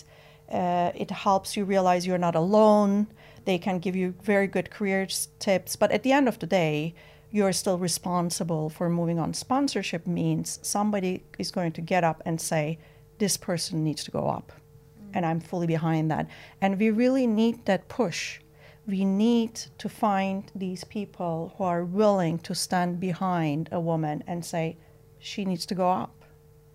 uh, 0.50 0.92
it 0.94 1.10
helps 1.10 1.56
you 1.56 1.64
realize 1.64 2.06
you're 2.06 2.18
not 2.18 2.34
alone. 2.34 3.06
They 3.44 3.58
can 3.58 3.78
give 3.78 3.96
you 3.96 4.14
very 4.22 4.46
good 4.46 4.70
career 4.70 5.06
tips, 5.38 5.76
but 5.76 5.90
at 5.90 6.02
the 6.02 6.12
end 6.12 6.28
of 6.28 6.38
the 6.38 6.46
day, 6.46 6.94
you're 7.30 7.52
still 7.52 7.78
responsible 7.78 8.70
for 8.70 8.88
moving 8.88 9.18
on. 9.18 9.34
Sponsorship 9.34 10.06
means 10.06 10.60
somebody 10.62 11.24
is 11.38 11.50
going 11.50 11.72
to 11.72 11.80
get 11.80 12.04
up 12.04 12.22
and 12.24 12.40
say, 12.40 12.78
This 13.18 13.36
person 13.36 13.82
needs 13.82 14.04
to 14.04 14.10
go 14.10 14.28
up 14.28 14.52
mm. 14.52 15.10
and 15.14 15.26
I'm 15.26 15.40
fully 15.40 15.66
behind 15.66 16.10
that. 16.10 16.28
And 16.60 16.78
we 16.78 16.90
really 16.90 17.26
need 17.26 17.64
that 17.66 17.88
push. 17.88 18.40
We 18.86 19.04
need 19.04 19.60
to 19.78 19.88
find 19.88 20.50
these 20.54 20.84
people 20.84 21.54
who 21.56 21.64
are 21.64 21.84
willing 21.84 22.38
to 22.40 22.54
stand 22.54 23.00
behind 23.00 23.68
a 23.72 23.80
woman 23.80 24.22
and 24.26 24.44
say, 24.44 24.76
she 25.24 25.46
needs 25.46 25.64
to 25.66 25.74
go 25.74 25.90
up 25.90 26.24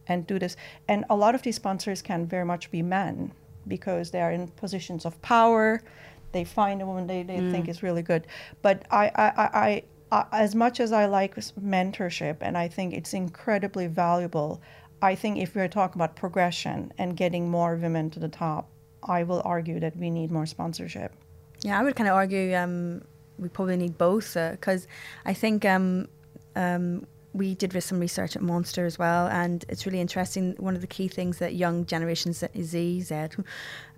and 0.08 0.26
do 0.26 0.40
this. 0.40 0.58
And 0.88 1.06
a 1.10 1.16
lot 1.16 1.36
of 1.36 1.44
these 1.44 1.58
sponsors 1.58 2.02
can 2.02 2.26
very 2.26 2.46
much 2.46 2.72
be 2.72 2.82
men 2.82 3.32
because 3.68 4.10
they 4.10 4.22
are 4.22 4.32
in 4.32 4.48
positions 4.48 5.06
of 5.06 5.22
power. 5.22 5.84
They 6.32 6.44
find 6.44 6.82
a 6.82 6.86
woman 6.86 7.08
they, 7.08 7.24
they 7.24 7.40
think 7.52 7.68
is 7.68 7.82
really 7.82 8.02
good. 8.02 8.28
But 8.62 8.86
I, 8.92 9.12
I, 9.16 9.24
I, 9.38 9.84
I, 10.12 10.26
as 10.32 10.56
much 10.56 10.80
as 10.80 10.92
I 10.92 11.06
like 11.06 11.36
mentorship 11.36 12.38
and 12.42 12.58
I 12.58 12.68
think 12.68 12.94
it's 12.94 13.14
incredibly 13.14 13.88
valuable, 13.88 14.62
I 15.02 15.16
think 15.16 15.38
if 15.38 15.56
we're 15.56 15.68
talking 15.68 16.00
about 16.02 16.16
progression 16.16 16.92
and 16.98 17.16
getting 17.16 17.50
more 17.50 17.76
women 17.76 18.10
to 18.12 18.20
the 18.20 18.28
top, 18.28 18.70
I 19.04 19.24
will 19.24 19.42
argue 19.46 19.80
that 19.80 19.96
we 19.96 20.10
need 20.10 20.32
more 20.32 20.46
sponsorship. 20.46 21.14
Yeah, 21.62 21.80
I 21.80 21.84
would 21.84 21.96
kind 21.96 22.10
of 22.10 22.16
argue 22.16 22.56
um, 22.56 23.02
we 23.38 23.50
probably 23.50 23.78
need 23.78 23.98
both 23.98 24.34
because 24.34 24.88
I 25.26 25.34
think 25.34 25.66
um, 25.66 26.08
um, 26.56 27.06
we 27.34 27.56
did 27.56 27.72
some 27.82 28.00
research 28.00 28.36
at 28.36 28.42
Monster 28.42 28.86
as 28.86 28.98
well, 28.98 29.28
and 29.28 29.64
it's 29.70 29.86
really 29.86 30.02
interesting. 30.02 30.56
One 30.58 30.76
of 30.76 30.82
the 30.82 30.88
key 30.88 31.08
things 31.08 31.38
that 31.40 31.56
young 31.56 31.86
generations 31.86 32.44
Z, 32.62 33.02
Z 33.02 33.28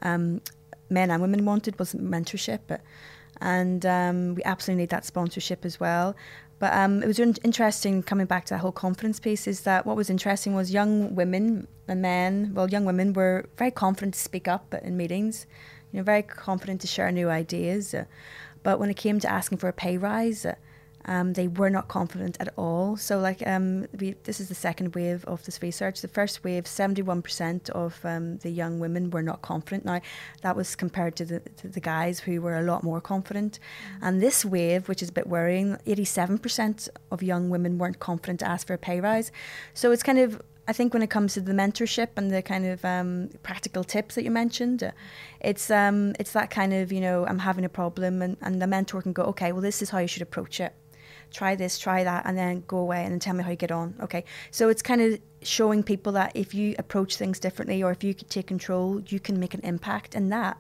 um, 0.02 0.41
men 0.91 1.10
and 1.10 1.21
women 1.21 1.45
wanted 1.45 1.80
was 1.80 1.93
mentorship. 1.93 2.80
and 3.39 3.86
um, 3.86 4.36
we 4.36 4.43
absolutely 4.43 4.84
need 4.84 4.89
that 4.89 5.06
sponsorship 5.06 5.65
as 5.65 5.80
well. 5.80 6.15
But 6.60 6.73
um, 6.73 7.01
it 7.01 7.08
was 7.08 7.17
in- 7.17 7.38
interesting 7.43 8.04
coming 8.04 8.27
back 8.27 8.45
to 8.45 8.54
that 8.54 8.60
whole 8.60 8.71
confidence 8.71 9.19
piece. 9.19 9.47
Is 9.47 9.62
that 9.62 9.86
what 9.88 9.95
was 9.95 10.12
interesting 10.12 10.54
was 10.54 10.71
young 10.71 11.15
women 11.15 11.67
and 11.88 12.04
men. 12.04 12.51
Well, 12.54 12.69
young 12.69 12.86
women 12.86 13.13
were 13.13 13.45
very 13.58 13.71
confident 13.71 14.13
to 14.13 14.19
speak 14.19 14.47
up 14.47 14.75
in 14.75 14.95
meetings, 14.95 15.47
you 15.91 15.97
know, 15.97 16.04
very 16.04 16.21
confident 16.21 16.82
to 16.82 16.88
share 16.88 17.12
new 17.12 17.30
ideas. 17.30 17.95
But 18.62 18.80
when 18.80 18.91
it 18.91 18.97
came 18.97 19.19
to 19.21 19.32
asking 19.32 19.58
for 19.58 19.69
a 19.69 19.73
pay 19.73 19.97
rise, 19.97 20.45
um, 21.06 21.34
they 21.34 21.48
were 21.48 21.70
not 21.70 21.88
confident 21.88 22.38
at 22.40 22.50
all. 22.58 22.98
So, 22.98 23.20
like, 23.20 23.46
um, 23.48 23.88
we, 24.00 24.16
this 24.24 24.40
is 24.40 24.50
the 24.50 24.56
second 24.56 24.96
wave 24.96 25.26
of 25.26 25.44
this 25.46 25.62
research. 25.62 26.02
The 26.02 26.08
first 26.08 26.44
wave, 26.44 26.66
71% 26.66 27.70
of 27.72 28.00
um, 28.04 28.38
the 28.38 28.50
young 28.50 28.80
women 28.80 29.10
were 29.10 29.24
not 29.24 29.42
confident. 29.42 29.86
Now, 29.86 30.02
that 30.42 30.56
was 30.56 30.76
compared 30.76 31.16
to 31.18 31.26
the, 31.26 31.40
to 31.58 31.68
the 31.68 31.80
guys 31.80 32.20
who 32.20 32.42
were 32.42 32.58
a 32.58 32.64
lot 32.64 32.84
more 32.84 33.02
confident. 33.02 33.60
Mm-hmm. 33.60 34.06
And 34.06 34.22
this 34.22 34.46
wave, 34.46 34.88
which 34.88 35.02
is 35.02 35.10
a 35.10 35.14
bit 35.14 35.28
worrying, 35.28 35.78
87% 35.88 36.90
of 37.12 37.24
young 37.24 37.50
women 37.50 37.78
weren't 37.78 38.00
confident 38.00 38.40
to 38.42 38.48
ask 38.48 38.68
for 38.68 38.74
a 38.74 38.78
pay 38.78 39.00
rise. 39.02 39.32
So, 39.74 39.92
it's 39.92 40.04
kind 40.04 40.20
of 40.20 40.42
I 40.68 40.74
think 40.74 40.94
when 40.94 41.02
it 41.02 41.10
comes 41.10 41.34
to 41.34 41.42
the 41.42 41.54
mentorship 41.54 42.10
and 42.16 42.32
the 42.32 42.42
kind 42.42 42.66
of 42.66 42.86
um, 42.86 43.30
practical 43.42 43.84
tips 43.84 44.16
that 44.16 44.24
you 44.24 44.32
mentioned, 44.32 44.90
it's 45.42 45.72
um, 45.72 46.14
it's 46.20 46.32
that 46.34 46.50
kind 46.52 46.72
of 46.72 46.92
you 46.92 47.02
know 47.02 47.26
I'm 47.26 47.40
having 47.40 47.66
a 47.66 47.70
problem 47.70 48.22
and, 48.22 48.38
and 48.42 48.62
the 48.62 48.68
mentor 48.68 49.02
can 49.02 49.12
go 49.12 49.24
okay 49.24 49.52
well 49.52 49.62
this 49.62 49.82
is 49.82 49.90
how 49.90 49.98
you 49.98 50.08
should 50.08 50.22
approach 50.22 50.60
it 50.60 50.74
try 51.32 51.56
this, 51.56 51.80
try 51.80 52.04
that, 52.04 52.26
and 52.26 52.38
then 52.38 52.63
go 52.67 52.78
away 52.78 53.04
and 53.04 53.12
then 53.12 53.20
tell 53.20 53.34
me 53.34 53.44
how 53.44 53.50
you 53.50 53.56
get 53.56 53.72
on. 53.72 53.96
Okay. 54.02 54.24
So 54.52 54.70
it's 54.70 54.82
kind 54.82 55.02
of 55.02 55.20
showing 55.41 55.84
people 55.84 56.12
that 56.13 56.32
if 56.36 56.54
you 56.54 56.76
approach 56.78 57.15
things 57.15 57.39
differently 57.39 57.82
or 57.84 57.91
if 57.91 58.04
you 58.04 58.13
take 58.13 58.48
control, 58.48 59.02
you 59.08 59.20
can 59.20 59.39
make 59.39 59.54
an 59.54 59.62
impact. 59.62 60.15
And 60.15 60.32
that 60.32 60.58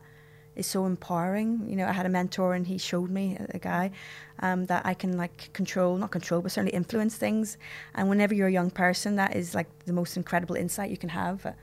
is 0.55 0.67
so 0.67 0.85
empowering. 0.85 1.65
You 1.67 1.75
know, 1.75 1.87
I 1.87 1.91
had 1.91 2.05
a 2.05 2.09
mentor 2.09 2.55
and 2.55 2.65
he 2.65 2.77
showed 2.77 3.09
me, 3.09 3.37
a, 3.49 3.59
guy, 3.59 3.91
um, 4.39 4.65
that 4.65 4.85
I 4.85 4.93
can 4.93 5.17
like 5.17 5.53
control, 5.53 5.97
not 5.97 6.11
control, 6.11 6.41
but 6.41 6.51
certainly 6.51 6.73
influence 6.73 7.15
things. 7.15 7.57
And 7.95 8.09
whenever 8.09 8.33
you're 8.33 8.47
a 8.47 8.51
young 8.51 8.71
person, 8.71 9.15
that 9.17 9.35
is 9.35 9.53
like 9.53 9.67
the 9.85 9.93
most 9.93 10.17
incredible 10.17 10.55
insight 10.55 10.89
you 10.89 10.97
can 10.97 11.09
have. 11.09 11.45
Uh, 11.45 11.53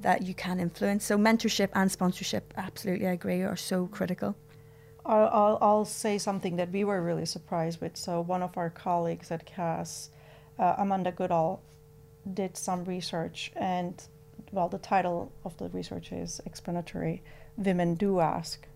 that 0.00 0.22
you 0.22 0.34
can 0.34 0.60
influence. 0.60 1.04
So 1.04 1.16
mentorship 1.16 1.70
and 1.72 1.90
sponsorship, 1.90 2.52
absolutely, 2.56 3.06
I 3.06 3.12
agree, 3.12 3.42
are 3.42 3.56
so 3.56 3.86
critical. 3.86 4.36
I'll, 5.06 5.58
I'll, 5.60 5.84
say 5.84 6.18
something 6.18 6.56
that 6.56 6.70
we 6.72 6.84
were 6.84 7.02
really 7.02 7.26
surprised 7.26 7.80
with. 7.80 7.96
So 7.96 8.20
one 8.20 8.42
of 8.42 8.56
our 8.56 8.70
colleagues 8.70 9.30
at 9.30 9.46
Cass, 9.46 10.10
uh, 10.58 10.74
Amanda 10.78 11.12
Goodall, 11.12 11.62
did 12.34 12.56
some 12.56 12.84
research, 12.84 13.52
and 13.54 14.02
well, 14.52 14.68
the 14.68 14.78
title 14.78 15.32
of 15.44 15.56
the 15.58 15.68
research 15.68 16.12
is 16.12 16.40
explanatory. 16.44 17.22
Women 17.56 17.94
do 17.94 18.20
ask. 18.20 18.66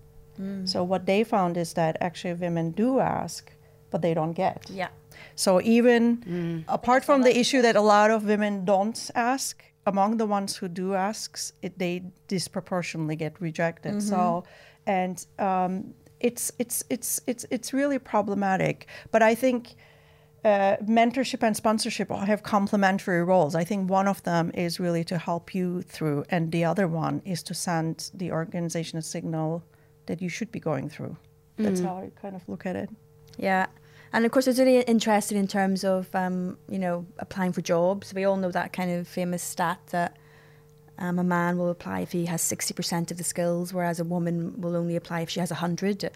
Mm. 0.41 0.69
So 0.69 0.85
what 0.85 1.07
they 1.07 1.25
found 1.25 1.57
is 1.57 1.75
that 1.75 1.97
actually 2.01 2.35
women 2.35 2.71
do 2.71 3.01
ask, 3.01 3.53
but 3.91 4.03
they 4.03 4.15
don't 4.15 4.33
get. 4.33 4.71
Yeah. 4.71 4.89
So 5.35 5.61
even 5.63 6.19
mm. 6.19 6.65
apart 6.69 7.05
from 7.05 7.23
the 7.23 7.37
issue 7.37 7.63
that 7.63 7.77
a 7.77 7.81
lot 7.81 8.11
of 8.11 8.25
women 8.25 8.65
don't 8.65 9.11
ask, 9.15 9.63
among 9.87 10.19
the 10.19 10.27
ones 10.27 10.57
who 10.57 10.69
do 10.69 10.95
asks, 10.95 11.53
it, 11.63 11.79
they 11.79 12.05
disproportionately 12.29 13.17
get 13.17 13.41
rejected. 13.41 13.95
Mm-hmm. 13.95 14.09
So 14.09 14.45
and 14.87 15.27
um, 15.39 15.95
it's 16.21 16.53
it's 16.59 16.85
it's 16.89 17.21
it's 17.27 17.47
it's 17.51 17.73
really 17.73 17.99
problematic. 17.99 18.87
But 19.11 19.23
I 19.23 19.35
think 19.35 19.75
uh, 20.45 20.77
mentorship 20.77 21.43
and 21.43 21.57
sponsorship 21.57 22.11
have 22.11 22.43
complementary 22.43 23.23
roles. 23.23 23.55
I 23.55 23.65
think 23.65 23.91
one 23.91 24.09
of 24.09 24.23
them 24.23 24.51
is 24.55 24.81
really 24.81 25.05
to 25.05 25.19
help 25.19 25.55
you 25.55 25.83
through, 25.83 26.25
and 26.31 26.53
the 26.53 26.65
other 26.65 26.87
one 26.87 27.23
is 27.25 27.43
to 27.45 27.55
send 27.55 28.11
the 28.15 28.33
organization 28.33 28.99
a 28.99 29.03
signal 29.03 29.63
that 30.07 30.23
you 30.23 30.29
should 30.29 30.51
be 30.51 30.61
going 30.61 30.89
through. 30.89 31.17
That's 31.57 31.81
mm. 31.81 31.85
how 31.85 31.99
I 31.99 32.11
kind 32.21 32.35
of 32.35 32.49
look 32.49 32.67
at 32.67 32.77
it. 32.77 32.91
Yeah. 33.37 33.67
And 34.13 34.25
of 34.25 34.33
course, 34.33 34.49
I 34.49 34.51
was 34.51 34.59
really 34.59 34.81
interested 34.81 35.37
in 35.37 35.47
terms 35.47 35.85
of, 35.85 36.13
um, 36.15 36.59
you 36.69 36.79
know, 36.79 37.07
applying 37.19 37.53
for 37.53 37.61
jobs. 37.61 38.13
We 38.13 38.25
all 38.25 38.37
know 38.37 38.51
that 38.51 38.73
kind 38.73 38.91
of 38.91 39.07
famous 39.07 39.43
stat 39.43 39.79
that 39.91 40.17
um, 41.01 41.19
a 41.19 41.25
man 41.25 41.57
will 41.57 41.71
apply 41.71 42.01
if 42.01 42.13
he 42.13 42.27
has 42.27 42.43
60% 42.43 43.11
of 43.11 43.17
the 43.17 43.25
skills, 43.25 43.73
whereas 43.73 43.99
a 43.99 44.05
woman 44.05 44.61
will 44.61 44.77
only 44.77 44.97
apply 44.97 45.23
if 45.23 45.31
she 45.31 45.41
has 45.41 45.51
100. 45.51 46.11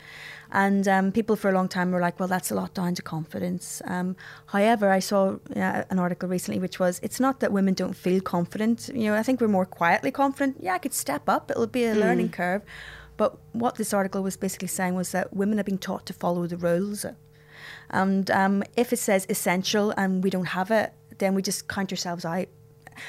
And 0.52 0.86
um, 0.86 1.10
people 1.10 1.36
for 1.36 1.48
a 1.48 1.52
long 1.52 1.68
time 1.68 1.90
were 1.90 2.00
like, 2.00 2.20
well, 2.20 2.28
that's 2.28 2.50
a 2.50 2.54
lot 2.54 2.74
down 2.74 2.94
to 2.96 3.02
confidence. 3.02 3.80
Um, 3.86 4.14
however, 4.46 4.90
I 4.90 4.98
saw 4.98 5.36
uh, 5.56 5.84
an 5.88 5.98
article 5.98 6.28
recently 6.28 6.60
which 6.60 6.78
was, 6.78 7.00
it's 7.02 7.18
not 7.18 7.40
that 7.40 7.50
women 7.50 7.72
don't 7.72 7.96
feel 7.96 8.20
confident. 8.20 8.90
You 8.94 9.04
know, 9.04 9.14
I 9.14 9.22
think 9.22 9.40
we're 9.40 9.48
more 9.48 9.66
quietly 9.66 10.10
confident. 10.10 10.58
Yeah, 10.60 10.74
I 10.74 10.78
could 10.78 10.94
step 10.94 11.28
up, 11.28 11.50
it'll 11.50 11.66
be 11.66 11.84
a 11.84 11.94
mm. 11.94 12.00
learning 12.00 12.28
curve. 12.28 12.62
But 13.16 13.38
what 13.52 13.76
this 13.76 13.94
article 13.94 14.22
was 14.22 14.36
basically 14.36 14.68
saying 14.68 14.94
was 14.94 15.12
that 15.12 15.34
women 15.34 15.58
are 15.58 15.64
being 15.64 15.78
taught 15.78 16.04
to 16.06 16.12
follow 16.12 16.46
the 16.46 16.58
rules. 16.58 17.06
And 17.90 18.30
um, 18.30 18.62
if 18.76 18.92
it 18.92 18.98
says 18.98 19.26
essential 19.30 19.92
and 19.96 20.22
we 20.22 20.30
don't 20.30 20.46
have 20.46 20.70
it, 20.70 20.92
then 21.18 21.34
we 21.34 21.42
just 21.42 21.68
count 21.68 21.90
ourselves 21.92 22.24
out 22.24 22.48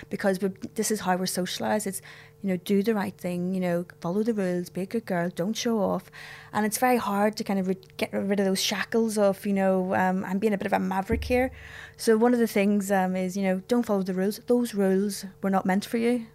because 0.09 0.39
this 0.75 0.91
is 0.91 1.01
how 1.01 1.15
we're 1.15 1.25
socialized. 1.25 1.87
It's 1.87 2.01
you 2.41 2.49
know 2.49 2.57
do 2.57 2.83
the 2.83 2.93
right 2.93 3.15
thing, 3.17 3.53
you 3.53 3.59
know 3.59 3.85
follow 4.01 4.23
the 4.23 4.33
rules, 4.33 4.69
be 4.69 4.81
a 4.81 4.85
good 4.85 5.05
girl, 5.05 5.29
don't 5.29 5.53
show 5.53 5.79
off, 5.79 6.11
and 6.53 6.65
it's 6.65 6.77
very 6.77 6.97
hard 6.97 7.35
to 7.37 7.43
kind 7.43 7.59
of 7.59 7.67
re- 7.67 7.77
get 7.97 8.13
rid 8.13 8.39
of 8.39 8.45
those 8.45 8.61
shackles 8.61 9.17
of 9.17 9.45
you 9.45 9.53
know 9.53 9.95
um, 9.95 10.23
I'm 10.23 10.39
being 10.39 10.53
a 10.53 10.57
bit 10.57 10.67
of 10.67 10.73
a 10.73 10.79
maverick 10.79 11.23
here. 11.23 11.51
So 11.97 12.17
one 12.17 12.33
of 12.33 12.39
the 12.39 12.47
things 12.47 12.91
um, 12.91 13.15
is 13.15 13.35
you 13.35 13.43
know 13.43 13.61
don't 13.67 13.85
follow 13.85 14.03
the 14.03 14.13
rules. 14.13 14.39
Those 14.47 14.73
rules 14.73 15.25
were 15.41 15.49
not 15.49 15.65
meant 15.65 15.85
for 15.85 15.97
you, 15.97 16.27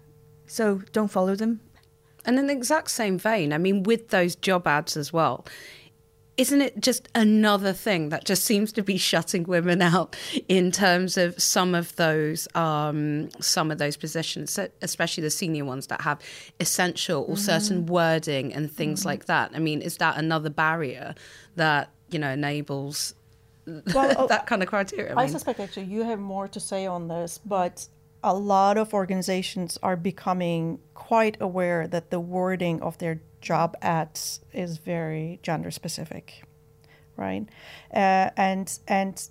so 0.47 0.83
don't 0.93 1.09
follow 1.09 1.37
them. 1.37 1.61
And 2.25 2.39
in 2.39 2.49
the 2.49 2.53
exact 2.53 2.91
same 2.91 3.19
vein, 3.19 3.53
I 3.53 3.59
mean, 3.59 3.83
with 3.83 4.09
those 4.09 4.37
job 4.37 4.67
ads 4.67 4.97
as 4.97 5.13
well, 5.13 5.47
isn't 6.37 6.61
it 6.61 6.81
just 6.81 7.09
another 7.14 7.73
thing 7.73 8.09
that 8.09 8.25
just 8.25 8.45
seems 8.45 8.73
to 8.73 8.83
be 8.83 8.97
shutting 8.97 9.45
women 9.45 9.83
out 9.83 10.16
in 10.49 10.71
terms 10.71 11.16
of 11.16 11.40
some 11.40 11.75
of 11.75 11.95
those 11.97 12.49
um, 12.55 13.29
some 13.40 13.71
of 13.71 13.79
those 13.79 13.97
positions, 13.97 14.59
especially 14.81 15.23
the 15.23 15.31
senior 15.31 15.64
ones 15.64 15.88
that 15.88 16.01
have 16.03 16.21
essential 16.59 17.23
or 17.23 17.35
mm-hmm. 17.35 17.37
certain 17.37 17.87
wording 17.87 18.55
and 18.55 18.73
things 18.73 19.01
mm-hmm. 19.01 19.09
like 19.09 19.27
that? 19.27 19.51
I 19.55 19.59
mean, 19.59 19.83
is 19.83 19.99
that 19.99 20.16
another 20.16 20.51
barrier 20.51 21.14
that 21.57 21.90
you 22.11 22.19
know 22.19 22.31
enables 22.31 23.14
well, 23.95 24.27
that 24.29 24.47
kind 24.47 24.62
of 24.62 24.69
criteria? 24.69 25.14
I, 25.14 25.25
I 25.25 25.27
suspect 25.27 25.61
actually 25.61 25.87
you 25.87 26.05
have 26.05 26.19
more 26.19 26.49
to 26.49 26.61
say 26.61 26.87
on 26.87 27.09
this, 27.09 27.38
but 27.38 27.87
a 28.23 28.35
lot 28.35 28.77
of 28.77 28.93
organizations 28.93 29.79
are 29.83 29.97
becoming 29.97 30.79
quite 30.95 31.37
aware 31.40 31.87
that 31.88 32.11
the 32.11 32.21
wording 32.21 32.81
of 32.83 32.99
their 32.99 33.21
job 33.40 33.76
ads 33.83 34.40
is 34.53 34.79
very 34.79 35.40
gender 35.42 35.70
specific, 35.70 36.42
right? 37.16 37.46
Uh, 37.92 38.31
and 38.37 38.79
and 38.88 39.29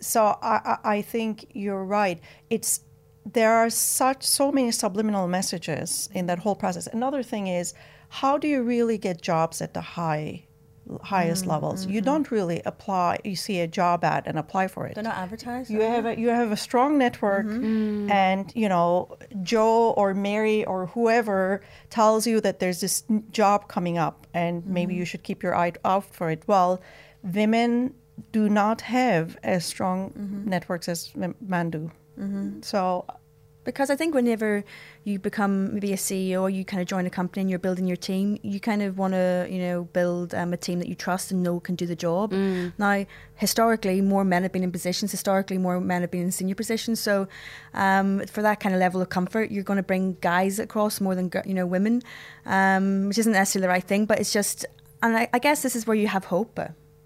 so 0.00 0.38
I, 0.42 0.78
I 0.84 1.02
think 1.02 1.46
you're 1.52 1.84
right. 1.84 2.20
It's 2.48 2.80
there 3.26 3.52
are 3.54 3.70
such 3.70 4.26
so 4.26 4.50
many 4.50 4.70
subliminal 4.70 5.28
messages 5.28 6.08
in 6.14 6.26
that 6.26 6.38
whole 6.38 6.56
process. 6.56 6.86
Another 6.86 7.22
thing 7.22 7.46
is 7.46 7.74
how 8.08 8.38
do 8.38 8.48
you 8.48 8.62
really 8.62 8.98
get 8.98 9.20
jobs 9.20 9.60
at 9.60 9.74
the 9.74 9.80
high 9.80 10.44
highest 11.02 11.42
mm-hmm. 11.42 11.52
levels. 11.52 11.86
You 11.86 12.00
mm-hmm. 12.00 12.04
don't 12.04 12.30
really 12.30 12.62
apply. 12.64 13.18
You 13.24 13.36
see 13.36 13.60
a 13.60 13.66
job 13.66 14.04
ad 14.04 14.24
and 14.26 14.38
apply 14.38 14.68
for 14.68 14.86
it. 14.86 14.94
They're 14.94 15.04
not 15.04 15.16
advertised. 15.16 15.70
You 15.70 15.80
have 15.80 16.06
a, 16.06 16.18
you 16.18 16.28
have 16.28 16.52
a 16.52 16.56
strong 16.56 16.98
network, 16.98 17.46
mm-hmm. 17.46 18.06
Mm. 18.06 18.10
and 18.10 18.52
you 18.54 18.68
know 18.68 19.16
Joe 19.42 19.90
or 19.92 20.14
Mary 20.14 20.64
or 20.64 20.86
whoever 20.86 21.62
tells 21.90 22.26
you 22.26 22.40
that 22.40 22.60
there's 22.60 22.80
this 22.80 23.04
job 23.30 23.68
coming 23.68 23.98
up, 23.98 24.26
and 24.34 24.64
maybe 24.66 24.94
you 24.94 25.00
mm-hmm. 25.00 25.06
should 25.06 25.22
keep 25.22 25.42
your 25.42 25.54
eye 25.56 25.72
out 25.84 26.04
for 26.14 26.30
it. 26.30 26.42
Well, 26.46 26.80
women 27.22 27.94
do 28.32 28.48
not 28.48 28.80
have 28.82 29.36
as 29.42 29.64
strong 29.64 30.10
mm-hmm. 30.10 30.48
networks 30.48 30.88
as 30.88 31.12
men 31.14 31.70
do. 31.70 31.90
Mm-hmm. 32.18 32.60
So 32.62 33.06
because 33.64 33.90
I 33.90 33.96
think 33.96 34.14
whenever 34.14 34.64
you 35.04 35.18
become 35.18 35.74
maybe 35.74 35.92
a 35.92 35.96
CEO 35.96 36.40
or 36.40 36.50
you 36.50 36.64
kind 36.64 36.80
of 36.80 36.88
join 36.88 37.06
a 37.06 37.10
company 37.10 37.42
and 37.42 37.50
you're 37.50 37.58
building 37.58 37.86
your 37.86 37.96
team, 37.96 38.38
you 38.42 38.58
kind 38.58 38.82
of 38.82 38.96
want 38.96 39.12
to, 39.12 39.46
you 39.50 39.58
know, 39.58 39.84
build 39.84 40.34
um, 40.34 40.52
a 40.52 40.56
team 40.56 40.78
that 40.78 40.88
you 40.88 40.94
trust 40.94 41.30
and 41.30 41.42
know 41.42 41.60
can 41.60 41.74
do 41.74 41.86
the 41.86 41.96
job. 41.96 42.32
Mm. 42.32 42.72
Now, 42.78 43.04
historically, 43.34 44.00
more 44.00 44.24
men 44.24 44.42
have 44.44 44.52
been 44.52 44.62
in 44.62 44.72
positions. 44.72 45.10
Historically, 45.10 45.58
more 45.58 45.80
men 45.80 46.00
have 46.00 46.10
been 46.10 46.22
in 46.22 46.32
senior 46.32 46.54
positions. 46.54 47.00
So, 47.00 47.28
um, 47.74 48.26
for 48.26 48.42
that 48.42 48.60
kind 48.60 48.74
of 48.74 48.80
level 48.80 49.02
of 49.02 49.10
comfort, 49.10 49.50
you're 49.50 49.64
going 49.64 49.76
to 49.76 49.82
bring 49.82 50.16
guys 50.20 50.58
across 50.58 51.00
more 51.00 51.14
than 51.14 51.30
you 51.44 51.54
know 51.54 51.66
women, 51.66 52.02
um, 52.46 53.08
which 53.08 53.18
isn't 53.18 53.32
necessarily 53.32 53.66
the 53.66 53.70
right 53.70 53.84
thing. 53.84 54.06
But 54.06 54.20
it's 54.20 54.32
just, 54.32 54.64
and 55.02 55.16
I, 55.16 55.28
I 55.32 55.38
guess 55.38 55.62
this 55.62 55.76
is 55.76 55.86
where 55.86 55.96
you 55.96 56.08
have 56.08 56.24
hope 56.24 56.58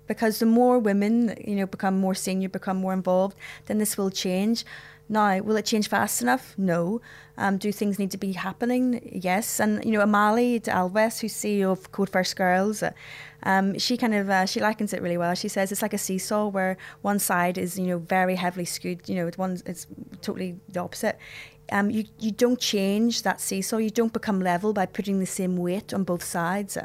because 0.07 0.38
the 0.38 0.47
more 0.47 0.79
women, 0.79 1.35
you 1.47 1.57
know, 1.57 1.67
become 1.67 1.99
more 1.99 2.14
senior, 2.14 2.49
become 2.49 2.77
more 2.77 2.93
involved, 2.93 3.37
then 3.67 3.79
this 3.79 3.97
will 3.97 4.11
change. 4.11 4.64
Now, 5.09 5.38
will 5.40 5.57
it 5.57 5.67
change 5.67 5.88
fast 5.88 6.23
enough? 6.23 6.55
No. 6.57 7.01
Um, 7.37 7.59
do 7.59 7.71
things 7.73 7.99
need 7.99 8.11
to 8.12 8.17
be 8.17 8.33
happening? 8.33 9.11
Yes. 9.12 9.61
And 9.61 9.85
you 9.85 9.93
know, 9.93 10.05
Amali 10.05 10.61
Alwis, 10.62 11.21
who's 11.21 11.35
CEO 11.35 11.73
of 11.73 11.93
Code 11.93 12.09
First 12.09 12.37
Girls, 12.37 12.83
um, 13.43 13.79
she 13.79 13.97
kind 13.97 14.14
of 14.14 14.31
uh, 14.31 14.47
she 14.47 14.61
likens 14.61 14.93
it 14.93 15.03
really 15.03 15.19
well. 15.19 15.35
She 15.35 15.49
says 15.49 15.71
it's 15.71 15.83
like 15.83 15.93
a 15.93 15.99
seesaw 15.99 16.49
where 16.49 16.77
one 17.03 17.19
side 17.19 17.59
is 17.59 17.79
you 17.79 17.87
know 17.87 17.99
very 17.99 18.37
heavily 18.37 18.64
skewed. 18.64 19.09
You 19.09 19.17
know, 19.17 19.31
one 19.37 19.61
it's 19.67 19.87
totally 20.23 20.59
the 20.69 20.81
opposite. 20.81 21.19
Um, 21.71 21.90
you 21.90 22.05
you 22.19 22.31
don't 22.31 22.59
change 22.59 23.23
that 23.23 23.40
seesaw. 23.40 23.77
You 23.77 23.90
don't 23.90 24.12
become 24.12 24.40
level 24.40 24.73
by 24.73 24.87
putting 24.87 25.19
the 25.19 25.27
same 25.27 25.57
weight 25.57 25.93
on 25.93 26.05
both 26.05 26.25
sides. 26.25 26.79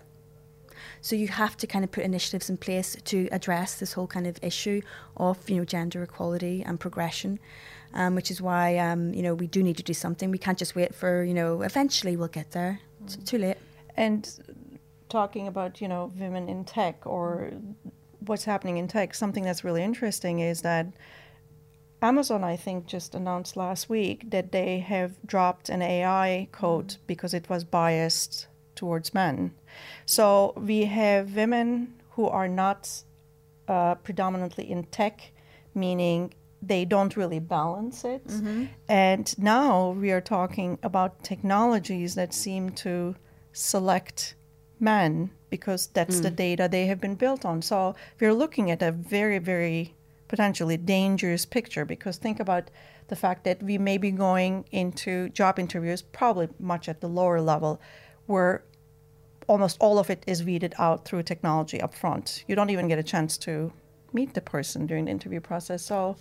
So 1.02 1.16
you 1.16 1.28
have 1.28 1.56
to 1.58 1.68
kind 1.68 1.84
of 1.84 1.92
put 1.92 2.04
initiatives 2.04 2.50
in 2.50 2.58
place 2.58 2.96
to 3.06 3.28
address 3.32 3.76
this 3.76 3.94
whole 3.94 4.08
kind 4.08 4.28
of 4.28 4.38
issue 4.42 4.82
of 5.18 5.50
you 5.50 5.58
know 5.58 5.66
gender 5.66 6.04
equality 6.04 6.64
and 6.64 6.80
progression. 6.80 7.40
Um, 7.92 8.14
which 8.14 8.30
is 8.30 8.40
why 8.40 8.78
um, 8.78 9.16
you 9.16 9.24
know 9.24 9.34
we 9.34 9.48
do 9.48 9.64
need 9.64 9.78
to 9.78 9.84
do 9.84 9.94
something. 9.94 10.30
We 10.30 10.38
can't 10.38 10.60
just 10.60 10.76
wait 10.76 10.94
for 10.94 11.24
you 11.24 11.34
know 11.34 11.64
eventually 11.64 12.16
we'll 12.16 12.28
get 12.28 12.52
there. 12.52 12.82
It's 13.04 13.16
too 13.16 13.40
late. 13.40 13.58
And 13.98 14.30
talking 15.10 15.48
about 15.48 15.82
you 15.82 15.88
know 15.88 16.12
women 16.16 16.48
in 16.50 16.66
tech 16.66 17.08
or 17.08 17.52
what's 18.20 18.44
happening 18.44 18.78
in 18.78 18.88
tech, 18.88 19.16
something 19.16 19.44
that's 19.44 19.64
really 19.64 19.84
interesting 19.84 20.40
is 20.40 20.62
that 20.62 20.88
Amazon, 22.02 22.44
I 22.44 22.56
think, 22.56 22.86
just 22.86 23.14
announced 23.14 23.58
last 23.58 23.90
week 23.90 24.30
that 24.30 24.52
they 24.52 24.80
have 24.80 25.16
dropped 25.26 25.70
an 25.70 25.82
AI 25.82 26.48
code 26.52 26.96
because 27.08 27.34
it 27.34 27.50
was 27.50 27.64
biased 27.64 28.48
towards 28.76 29.14
men. 29.14 29.54
So 30.06 30.54
we 30.56 30.86
have 30.86 31.36
women 31.36 31.94
who 32.12 32.28
are 32.28 32.48
not 32.48 32.90
uh, 33.68 33.96
predominantly 33.96 34.70
in 34.70 34.84
tech, 34.86 35.32
meaning 35.76 36.34
they 36.62 36.84
don't 36.86 37.16
really 37.16 37.40
balance 37.40 38.04
it. 38.04 38.24
And 38.90 39.38
now 39.40 39.92
we 39.92 40.12
are 40.12 40.22
talking 40.22 40.78
about 40.84 41.24
technologies 41.24 42.16
that 42.16 42.34
seem 42.34 42.72
to 42.72 43.16
select 43.54 44.36
men 44.80 45.32
because 45.50 45.88
that's 45.88 46.20
the 46.20 46.30
data 46.30 46.68
they 46.70 46.86
have 46.88 47.00
been 47.00 47.16
built 47.16 47.46
on. 47.46 47.62
So 47.62 47.96
we're 48.20 48.34
looking 48.34 48.72
at 48.72 48.82
a 48.82 48.92
very, 48.92 49.40
very 49.40 49.96
potentially 50.28 50.78
dangerous 50.78 51.46
picture 51.46 51.86
because 51.86 52.18
think 52.18 52.40
about 52.40 52.70
the 53.08 53.16
fact 53.16 53.44
that 53.44 53.64
we 53.64 53.78
may 53.78 53.98
be 53.98 54.12
going 54.12 54.66
into 54.72 55.30
job 55.30 55.60
interviews, 55.60 56.02
probably 56.02 56.50
much 56.60 56.88
at 56.88 57.02
the 57.02 57.08
lower 57.08 57.42
level, 57.42 57.82
where 58.28 58.64
almost 59.50 59.78
all 59.80 59.98
of 60.00 60.10
it 60.10 60.24
is 60.28 60.44
weeded 60.44 60.74
out 60.78 61.06
through 61.06 61.24
technology 61.24 61.82
up 61.82 61.94
front. 61.94 62.44
You 62.48 62.56
don't 62.56 62.70
even 62.70 62.88
get 62.88 63.00
a 63.00 63.04
chance 63.04 63.38
to 63.40 63.72
meet 64.14 64.34
the 64.34 64.42
person 64.42 64.88
during 64.88 65.06
the 65.06 65.12
interview 65.12 65.42
process. 65.42 65.82
So 65.86 66.16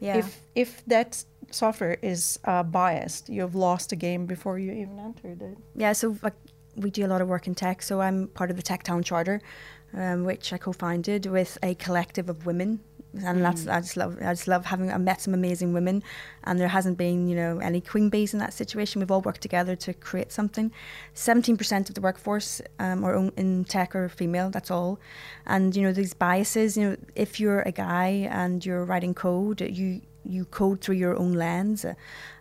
Yeah. 0.00 0.18
if 0.18 0.40
if 0.54 0.70
that 0.86 1.24
software 1.50 1.96
is 2.02 2.38
uh, 2.44 2.62
biased, 2.62 3.28
you've 3.28 3.54
lost 3.68 3.88
the 3.90 3.96
game 3.96 4.26
before 4.26 4.58
you 4.58 4.72
even 4.82 4.98
entered 4.98 5.40
it. 5.42 5.56
Yeah, 5.76 5.92
so 5.94 6.16
like 6.22 6.34
we 6.76 6.90
do 6.90 7.06
a 7.06 7.10
lot 7.14 7.20
of 7.22 7.28
work 7.28 7.46
in 7.46 7.54
tech. 7.54 7.82
So 7.82 8.00
I'm 8.00 8.28
part 8.28 8.50
of 8.50 8.56
the 8.56 8.62
Tech 8.62 8.82
Talent 8.82 9.06
Charter, 9.06 9.40
um, 9.92 10.24
which 10.24 10.52
I 10.52 10.58
co-founded 10.58 11.26
with 11.26 11.56
a 11.62 11.74
collective 11.76 12.28
of 12.28 12.46
women, 12.46 12.80
and 13.22 13.44
that's 13.44 13.66
I 13.66 13.80
just 13.80 13.96
love. 13.96 14.18
I 14.20 14.32
just 14.32 14.48
love 14.48 14.66
having. 14.66 14.90
I 14.92 14.98
met 14.98 15.20
some 15.20 15.34
amazing 15.34 15.72
women, 15.72 16.02
and 16.44 16.58
there 16.58 16.68
hasn't 16.68 16.98
been 16.98 17.28
you 17.28 17.36
know 17.36 17.58
any 17.58 17.80
queen 17.80 18.08
bees 18.10 18.32
in 18.32 18.40
that 18.40 18.52
situation. 18.52 19.00
We've 19.00 19.10
all 19.10 19.20
worked 19.20 19.40
together 19.40 19.76
to 19.76 19.94
create 19.94 20.32
something. 20.32 20.72
Seventeen 21.12 21.56
percent 21.56 21.88
of 21.88 21.94
the 21.94 22.00
workforce 22.00 22.60
um, 22.78 23.04
are 23.04 23.30
in 23.36 23.64
tech 23.64 23.94
or 23.94 24.08
female. 24.08 24.50
That's 24.50 24.70
all, 24.70 24.98
and 25.46 25.74
you 25.76 25.82
know 25.82 25.92
these 25.92 26.14
biases. 26.14 26.76
You 26.76 26.90
know 26.90 26.96
if 27.14 27.38
you're 27.38 27.62
a 27.62 27.72
guy 27.72 28.28
and 28.30 28.64
you're 28.64 28.84
writing 28.84 29.14
code, 29.14 29.60
you 29.60 30.00
you 30.24 30.44
code 30.46 30.80
through 30.80 30.96
your 30.96 31.16
own 31.16 31.32
lens. 31.32 31.84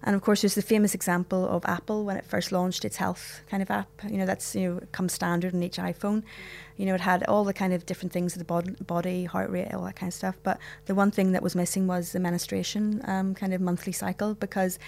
And 0.04 0.15
of 0.15 0.22
course, 0.22 0.41
there's 0.41 0.56
the 0.56 0.62
famous 0.62 0.93
example 0.93 1.48
of 1.48 1.63
Apple 1.65 2.06
when 2.06 2.17
it 2.17 2.26
first 2.26 2.52
launched 2.52 2.86
its 2.86 2.98
health 2.98 3.41
kind 3.50 3.62
of 3.62 3.69
app. 3.69 3.89
You 4.10 4.17
know, 4.17 4.26
that's, 4.26 4.56
you 4.56 4.69
know, 4.69 4.82
comes 4.91 5.13
standard 5.13 5.54
in 5.54 5.63
each 5.63 5.78
iPhone. 5.78 6.24
You 6.78 6.86
know, 6.86 6.96
it 6.96 7.02
had 7.02 7.24
all 7.26 7.43
the 7.43 7.54
kind 7.54 7.74
of 7.74 7.86
different 7.86 8.12
things 8.12 8.34
of 8.34 8.39
the 8.39 8.46
bod- 8.46 8.86
body, 8.86 9.26
heart 9.26 9.50
rate, 9.50 9.74
all 9.74 9.84
that 9.86 9.96
kind 9.96 10.10
of 10.10 10.13
stuff. 10.13 10.38
But 10.43 10.58
the 10.86 10.96
one 10.96 11.12
thing 11.12 11.32
that 11.34 11.43
was 11.43 11.56
missing 11.56 11.88
was 11.88 12.12
the 12.12 12.19
menstruation 12.19 13.02
um, 13.06 13.36
kind 13.36 13.54
of 13.54 13.62
monthly 13.62 13.93
cycle 13.93 14.34
because 14.34 14.80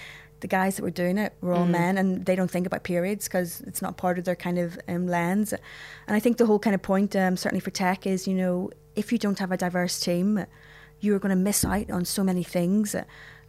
the 0.41 0.47
guys 0.47 0.75
that 0.75 0.83
were 0.83 0.91
doing 0.91 1.17
it 1.17 1.33
were 1.41 1.53
all 1.53 1.65
men 1.65 1.97
and 1.97 2.25
they 2.25 2.35
don't 2.35 2.51
think 2.51 2.67
about 2.67 2.83
periods 2.83 3.25
because 3.25 3.61
it's 3.61 3.81
not 3.81 3.97
part 3.97 4.19
of 4.19 4.25
their 4.25 4.35
kind 4.35 4.59
of 4.59 4.77
um, 4.87 5.07
lens. 5.07 5.53
And 5.53 6.15
I 6.15 6.19
think 6.19 6.37
the 6.37 6.45
whole 6.45 6.59
kind 6.59 6.75
of 6.75 6.81
point, 6.81 7.15
um, 7.15 7.37
certainly 7.37 7.61
for 7.61 7.71
tech, 7.71 8.05
is, 8.05 8.27
you 8.27 8.33
know, 8.33 8.69
if 8.95 9.11
you 9.11 9.17
don't 9.17 9.39
have 9.39 9.51
a 9.51 9.57
diverse 9.57 9.99
team, 9.99 10.45
you're 11.05 11.19
going 11.19 11.29
to 11.29 11.35
miss 11.35 11.63
out 11.63 11.89
on 11.91 12.05
so 12.05 12.23
many 12.23 12.43
things. 12.43 12.95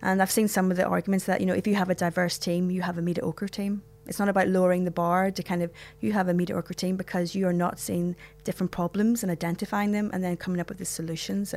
And 0.03 0.23
I've 0.23 0.31
seen 0.31 0.49
some 0.49 0.71
of 0.71 0.77
the 0.77 0.85
arguments 0.85 1.25
that, 1.25 1.41
you 1.41 1.47
know, 1.47 1.55
if 1.55 1.67
you 1.67 1.75
have 1.75 1.91
a 1.91 1.95
diverse 1.95 2.39
team, 2.39 2.71
you 2.71 2.83
have 2.83 2.99
a 2.99 3.03
mediocre 3.03 3.49
team. 3.49 3.83
It's 4.07 4.19
not 4.19 4.29
about 4.29 4.49
lowering 4.49 4.85
the 4.85 4.91
bar 4.91 5.31
to 5.33 5.43
kind 5.43 5.63
of, 5.63 5.73
you 6.01 6.13
have 6.13 6.29
a 6.29 6.35
mediocre 6.35 6.75
team 6.75 6.97
because 6.97 7.35
you 7.35 7.47
are 7.49 7.53
not 7.53 7.81
seeing 7.81 8.15
different 8.45 8.71
problems 8.71 9.23
and 9.23 9.33
identifying 9.33 9.93
them 9.93 10.11
and 10.13 10.23
then 10.23 10.37
coming 10.37 10.61
up 10.61 10.69
with 10.69 10.79
the 10.79 10.85
solutions. 10.85 11.55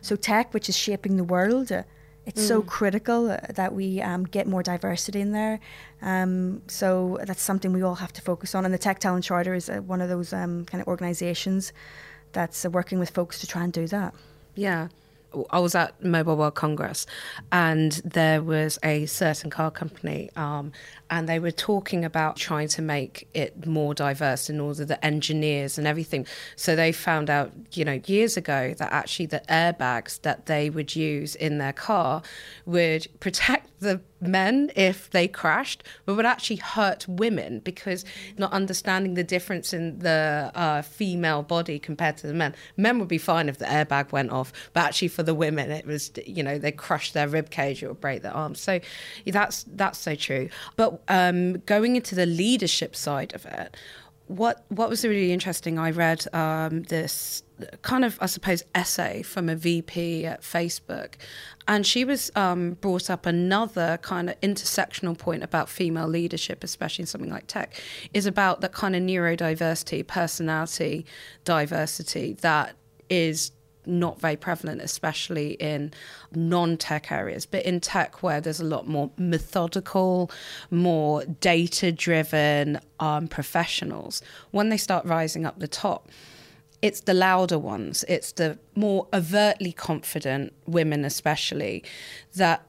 So, 0.00 0.16
tech, 0.16 0.52
which 0.52 0.68
is 0.68 0.76
shaping 0.76 1.16
the 1.16 1.24
world, 1.24 1.70
it's 2.24 2.44
so 2.46 2.62
critical 2.62 3.36
that 3.50 3.74
we 3.74 4.00
um, 4.00 4.24
get 4.24 4.46
more 4.46 4.62
diversity 4.62 5.20
in 5.20 5.32
there. 5.32 5.60
Um, 6.00 6.62
so, 6.66 7.18
that's 7.24 7.42
something 7.42 7.72
we 7.72 7.82
all 7.82 7.96
have 7.96 8.12
to 8.14 8.22
focus 8.22 8.54
on. 8.54 8.64
And 8.64 8.74
the 8.74 8.78
Tech 8.78 8.98
Talent 8.98 9.24
Charter 9.24 9.54
is 9.54 9.68
uh, 9.68 9.76
one 9.76 10.00
of 10.00 10.08
those 10.08 10.32
um, 10.32 10.64
kind 10.64 10.80
of 10.80 10.88
organizations 10.88 11.72
that's 12.32 12.64
uh, 12.64 12.70
working 12.70 12.98
with 12.98 13.10
folks 13.10 13.38
to 13.40 13.46
try 13.46 13.62
and 13.62 13.72
do 13.72 13.86
that. 13.88 14.14
Yeah. 14.56 14.88
I 15.50 15.58
was 15.58 15.74
at 15.74 16.02
Mobile 16.04 16.36
World 16.36 16.54
Congress, 16.54 17.06
and 17.50 17.92
there 18.04 18.42
was 18.42 18.78
a 18.82 19.06
certain 19.06 19.50
car 19.50 19.70
company, 19.70 20.30
um, 20.36 20.72
and 21.10 21.28
they 21.28 21.38
were 21.38 21.50
talking 21.50 22.04
about 22.04 22.36
trying 22.36 22.68
to 22.68 22.82
make 22.82 23.28
it 23.34 23.66
more 23.66 23.94
diverse 23.94 24.48
in 24.48 24.60
order 24.60 24.84
the 24.84 25.04
engineers 25.04 25.78
and 25.78 25.86
everything. 25.86 26.26
So 26.56 26.76
they 26.76 26.92
found 26.92 27.30
out, 27.30 27.52
you 27.72 27.84
know, 27.84 28.00
years 28.06 28.36
ago 28.36 28.74
that 28.78 28.92
actually 28.92 29.26
the 29.26 29.42
airbags 29.48 30.20
that 30.22 30.46
they 30.46 30.70
would 30.70 30.96
use 30.96 31.34
in 31.34 31.58
their 31.58 31.72
car 31.72 32.22
would 32.66 33.08
protect 33.20 33.80
the 33.80 34.00
men 34.22 34.70
if 34.76 35.10
they 35.10 35.28
crashed, 35.28 35.82
but 36.04 36.14
would 36.14 36.26
actually 36.26 36.56
hurt 36.56 37.06
women 37.08 37.60
because 37.60 38.04
not 38.38 38.52
understanding 38.52 39.14
the 39.14 39.24
difference 39.24 39.72
in 39.72 39.98
the 39.98 40.50
uh, 40.54 40.82
female 40.82 41.42
body 41.42 41.78
compared 41.78 42.16
to 42.18 42.26
the 42.26 42.34
men. 42.34 42.54
Men 42.76 42.98
would 42.98 43.08
be 43.08 43.18
fine 43.18 43.48
if 43.48 43.58
the 43.58 43.64
airbag 43.64 44.12
went 44.12 44.30
off, 44.30 44.52
but 44.72 44.84
actually 44.84 45.08
for 45.08 45.22
the 45.22 45.34
women, 45.34 45.70
it 45.70 45.86
was 45.86 46.10
you 46.26 46.42
know 46.42 46.58
they 46.58 46.72
crushed 46.72 47.14
their 47.14 47.28
rib 47.28 47.50
cage, 47.50 47.82
it 47.82 47.88
would 47.88 48.00
break 48.00 48.22
their 48.22 48.34
arms. 48.34 48.60
So 48.60 48.80
that's 49.26 49.64
that's 49.74 49.98
so 49.98 50.14
true. 50.14 50.48
But 50.76 51.02
um, 51.08 51.58
going 51.60 51.96
into 51.96 52.14
the 52.14 52.26
leadership 52.26 52.94
side 52.96 53.34
of 53.34 53.44
it, 53.46 53.76
what 54.36 54.64
what 54.68 54.88
was 54.88 55.04
really 55.04 55.32
interesting? 55.32 55.78
I 55.78 55.90
read 55.90 56.24
um, 56.34 56.82
this 56.84 57.42
kind 57.82 58.04
of, 58.04 58.18
I 58.20 58.26
suppose, 58.26 58.62
essay 58.74 59.22
from 59.22 59.48
a 59.48 59.54
VP 59.54 60.26
at 60.26 60.42
Facebook, 60.42 61.14
and 61.68 61.86
she 61.86 62.04
was 62.04 62.30
um, 62.34 62.72
brought 62.80 63.10
up 63.10 63.26
another 63.26 63.98
kind 64.02 64.30
of 64.30 64.40
intersectional 64.40 65.16
point 65.16 65.42
about 65.42 65.68
female 65.68 66.08
leadership, 66.08 66.64
especially 66.64 67.02
in 67.02 67.06
something 67.06 67.30
like 67.30 67.46
tech, 67.46 67.80
is 68.12 68.26
about 68.26 68.60
that 68.62 68.72
kind 68.72 68.96
of 68.96 69.02
neurodiversity, 69.02 70.06
personality 70.06 71.06
diversity 71.44 72.34
that 72.40 72.74
is 73.08 73.52
not 73.86 74.20
very 74.20 74.36
prevalent, 74.36 74.80
especially 74.80 75.52
in 75.52 75.92
non 76.34 76.76
tech 76.76 77.10
areas, 77.10 77.46
but 77.46 77.64
in 77.64 77.80
tech 77.80 78.22
where 78.22 78.40
there's 78.40 78.60
a 78.60 78.64
lot 78.64 78.86
more 78.86 79.10
methodical, 79.16 80.30
more 80.70 81.24
data 81.24 81.92
driven 81.92 82.80
um, 83.00 83.28
professionals, 83.28 84.22
when 84.50 84.68
they 84.68 84.76
start 84.76 85.04
rising 85.04 85.46
up 85.46 85.58
the 85.58 85.68
top, 85.68 86.08
it's 86.80 87.00
the 87.00 87.14
louder 87.14 87.58
ones, 87.58 88.04
it's 88.08 88.32
the 88.32 88.58
more 88.74 89.06
overtly 89.12 89.72
confident 89.72 90.52
women, 90.66 91.04
especially, 91.04 91.84
that 92.34 92.66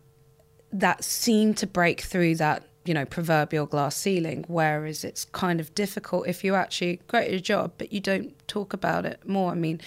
that 0.71 1.03
seem 1.03 1.53
to 1.53 1.67
break 1.67 2.01
through 2.01 2.35
that 2.35 2.63
you 2.85 2.93
know 2.93 3.05
proverbial 3.05 3.65
glass 3.65 3.95
ceiling 3.95 4.43
whereas 4.47 5.03
it's 5.03 5.25
kind 5.25 5.59
of 5.59 5.73
difficult 5.75 6.27
if 6.27 6.43
you 6.43 6.55
actually 6.55 6.99
great 7.07 7.25
at 7.25 7.31
your 7.31 7.39
job 7.39 7.71
but 7.77 7.93
you 7.93 7.99
don't 7.99 8.35
talk 8.47 8.73
about 8.73 9.05
it 9.05 9.19
more. 9.27 9.51
I 9.51 9.55
mean 9.55 9.79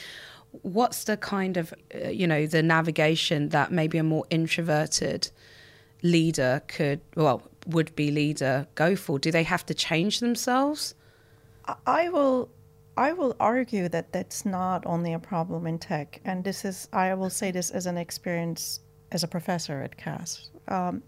what's 0.63 1.05
the 1.05 1.17
kind 1.17 1.57
of 1.57 1.75
uh, 1.95 2.09
you 2.09 2.27
know 2.27 2.47
the 2.47 2.63
navigation 2.63 3.51
that 3.51 3.73
maybe 3.73 3.99
a 3.99 4.03
more 4.03 4.25
introverted 4.31 5.31
leader 6.03 6.63
could 6.69 7.01
well 7.15 7.43
would 7.67 7.95
be 7.97 8.11
leader 8.11 8.67
go 8.75 8.97
for? 8.97 9.19
Do 9.19 9.31
they 9.31 9.43
have 9.43 9.67
to 9.67 9.75
change 9.75 10.21
themselves? 10.21 10.95
I 11.87 12.09
will 12.09 12.49
I 12.97 13.13
will 13.13 13.37
argue 13.39 13.89
that 13.89 14.13
that's 14.13 14.47
not 14.47 14.87
only 14.87 15.13
a 15.13 15.19
problem 15.19 15.67
in 15.67 15.79
tech, 15.79 16.21
and 16.25 16.45
this 16.45 16.65
is 16.65 16.89
I 16.93 17.13
will 17.15 17.31
say 17.31 17.51
this 17.51 17.71
as 17.71 17.87
an 17.87 17.99
experience 17.99 18.81
as 19.13 19.23
a 19.23 19.29
professor 19.29 19.83
at 19.83 19.97
Cass. 19.97 20.51
Um, 20.69 21.03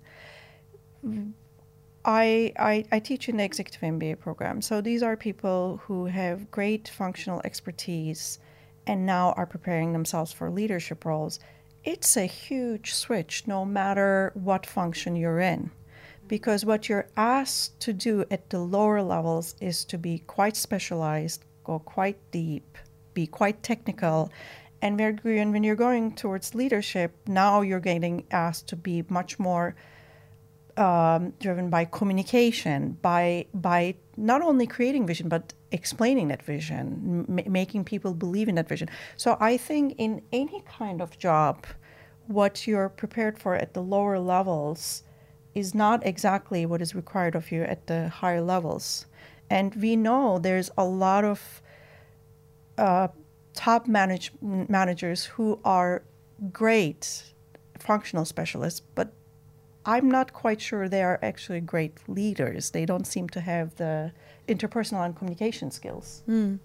I, 2.04 2.52
I 2.58 2.84
I 2.92 2.98
teach 2.98 3.28
in 3.28 3.38
the 3.38 3.44
executive 3.44 3.80
MBA 3.80 4.18
program, 4.18 4.60
so 4.60 4.80
these 4.80 5.02
are 5.02 5.16
people 5.16 5.80
who 5.84 6.06
have 6.06 6.50
great 6.50 6.88
functional 6.88 7.40
expertise, 7.44 8.38
and 8.88 9.06
now 9.06 9.32
are 9.36 9.46
preparing 9.46 9.92
themselves 9.92 10.32
for 10.32 10.50
leadership 10.50 11.04
roles. 11.04 11.38
It's 11.84 12.16
a 12.16 12.26
huge 12.26 12.92
switch, 12.94 13.46
no 13.46 13.64
matter 13.64 14.32
what 14.34 14.66
function 14.66 15.14
you're 15.14 15.38
in 15.38 15.70
because 16.28 16.64
what 16.64 16.88
you're 16.88 17.08
asked 17.16 17.80
to 17.80 17.92
do 17.92 18.24
at 18.30 18.50
the 18.50 18.58
lower 18.58 19.02
levels 19.02 19.56
is 19.60 19.84
to 19.86 19.98
be 19.98 20.18
quite 20.20 20.56
specialized, 20.56 21.44
go 21.64 21.78
quite 21.78 22.18
deep, 22.30 22.76
be 23.14 23.26
quite 23.26 23.62
technical. 23.62 24.30
And 24.80 25.00
when 25.00 25.64
you're 25.64 25.74
going 25.74 26.14
towards 26.14 26.54
leadership, 26.54 27.16
now 27.26 27.62
you're 27.62 27.80
getting 27.80 28.26
asked 28.30 28.68
to 28.68 28.76
be 28.76 29.02
much 29.08 29.38
more 29.38 29.74
um, 30.78 31.32
driven 31.40 31.68
by 31.70 31.84
communication, 31.84 32.96
by 33.02 33.46
by 33.52 33.94
not 34.16 34.42
only 34.42 34.66
creating 34.66 35.06
vision 35.06 35.28
but 35.28 35.52
explaining 35.72 36.28
that 36.28 36.42
vision 36.42 37.26
m- 37.28 37.52
making 37.52 37.84
people 37.84 38.14
believe 38.14 38.48
in 38.48 38.54
that 38.54 38.68
vision. 38.68 38.88
So 39.16 39.36
i 39.40 39.56
think 39.56 39.94
in 39.98 40.22
any 40.32 40.62
kind 40.78 41.00
of 41.02 41.18
job 41.18 41.66
what 42.26 42.66
you're 42.66 42.88
prepared 42.88 43.38
for 43.38 43.54
at 43.54 43.74
the 43.74 43.82
lower 43.82 44.18
levels 44.18 45.02
is 45.54 45.74
not 45.74 46.06
exactly 46.06 46.66
what 46.66 46.80
is 46.80 46.94
required 46.94 47.34
of 47.34 47.50
you 47.50 47.62
at 47.62 47.86
the 47.86 48.08
higher 48.08 48.42
levels. 48.42 49.06
And 49.50 49.74
we 49.74 49.96
know 49.96 50.38
there's 50.38 50.70
a 50.76 50.84
lot 50.84 51.24
of 51.24 51.62
uh, 52.76 53.08
top 53.54 53.88
manage- 53.88 54.32
managers 54.40 55.24
who 55.24 55.58
are 55.64 56.02
great 56.52 57.32
functional 57.78 58.24
specialists 58.24 58.80
but 58.94 59.12
I'm 59.88 60.10
not 60.10 60.34
quite 60.34 60.60
sure 60.60 60.86
they 60.86 61.02
are 61.02 61.18
actually 61.22 61.60
great 61.60 61.94
leaders. 62.06 62.70
They 62.72 62.84
don't 62.84 63.06
seem 63.06 63.26
to 63.30 63.40
have 63.40 63.74
the 63.76 64.12
interpersonal 64.46 65.02
and 65.02 65.16
communication 65.16 65.70
skills. 65.70 66.22
Mm. 66.28 66.58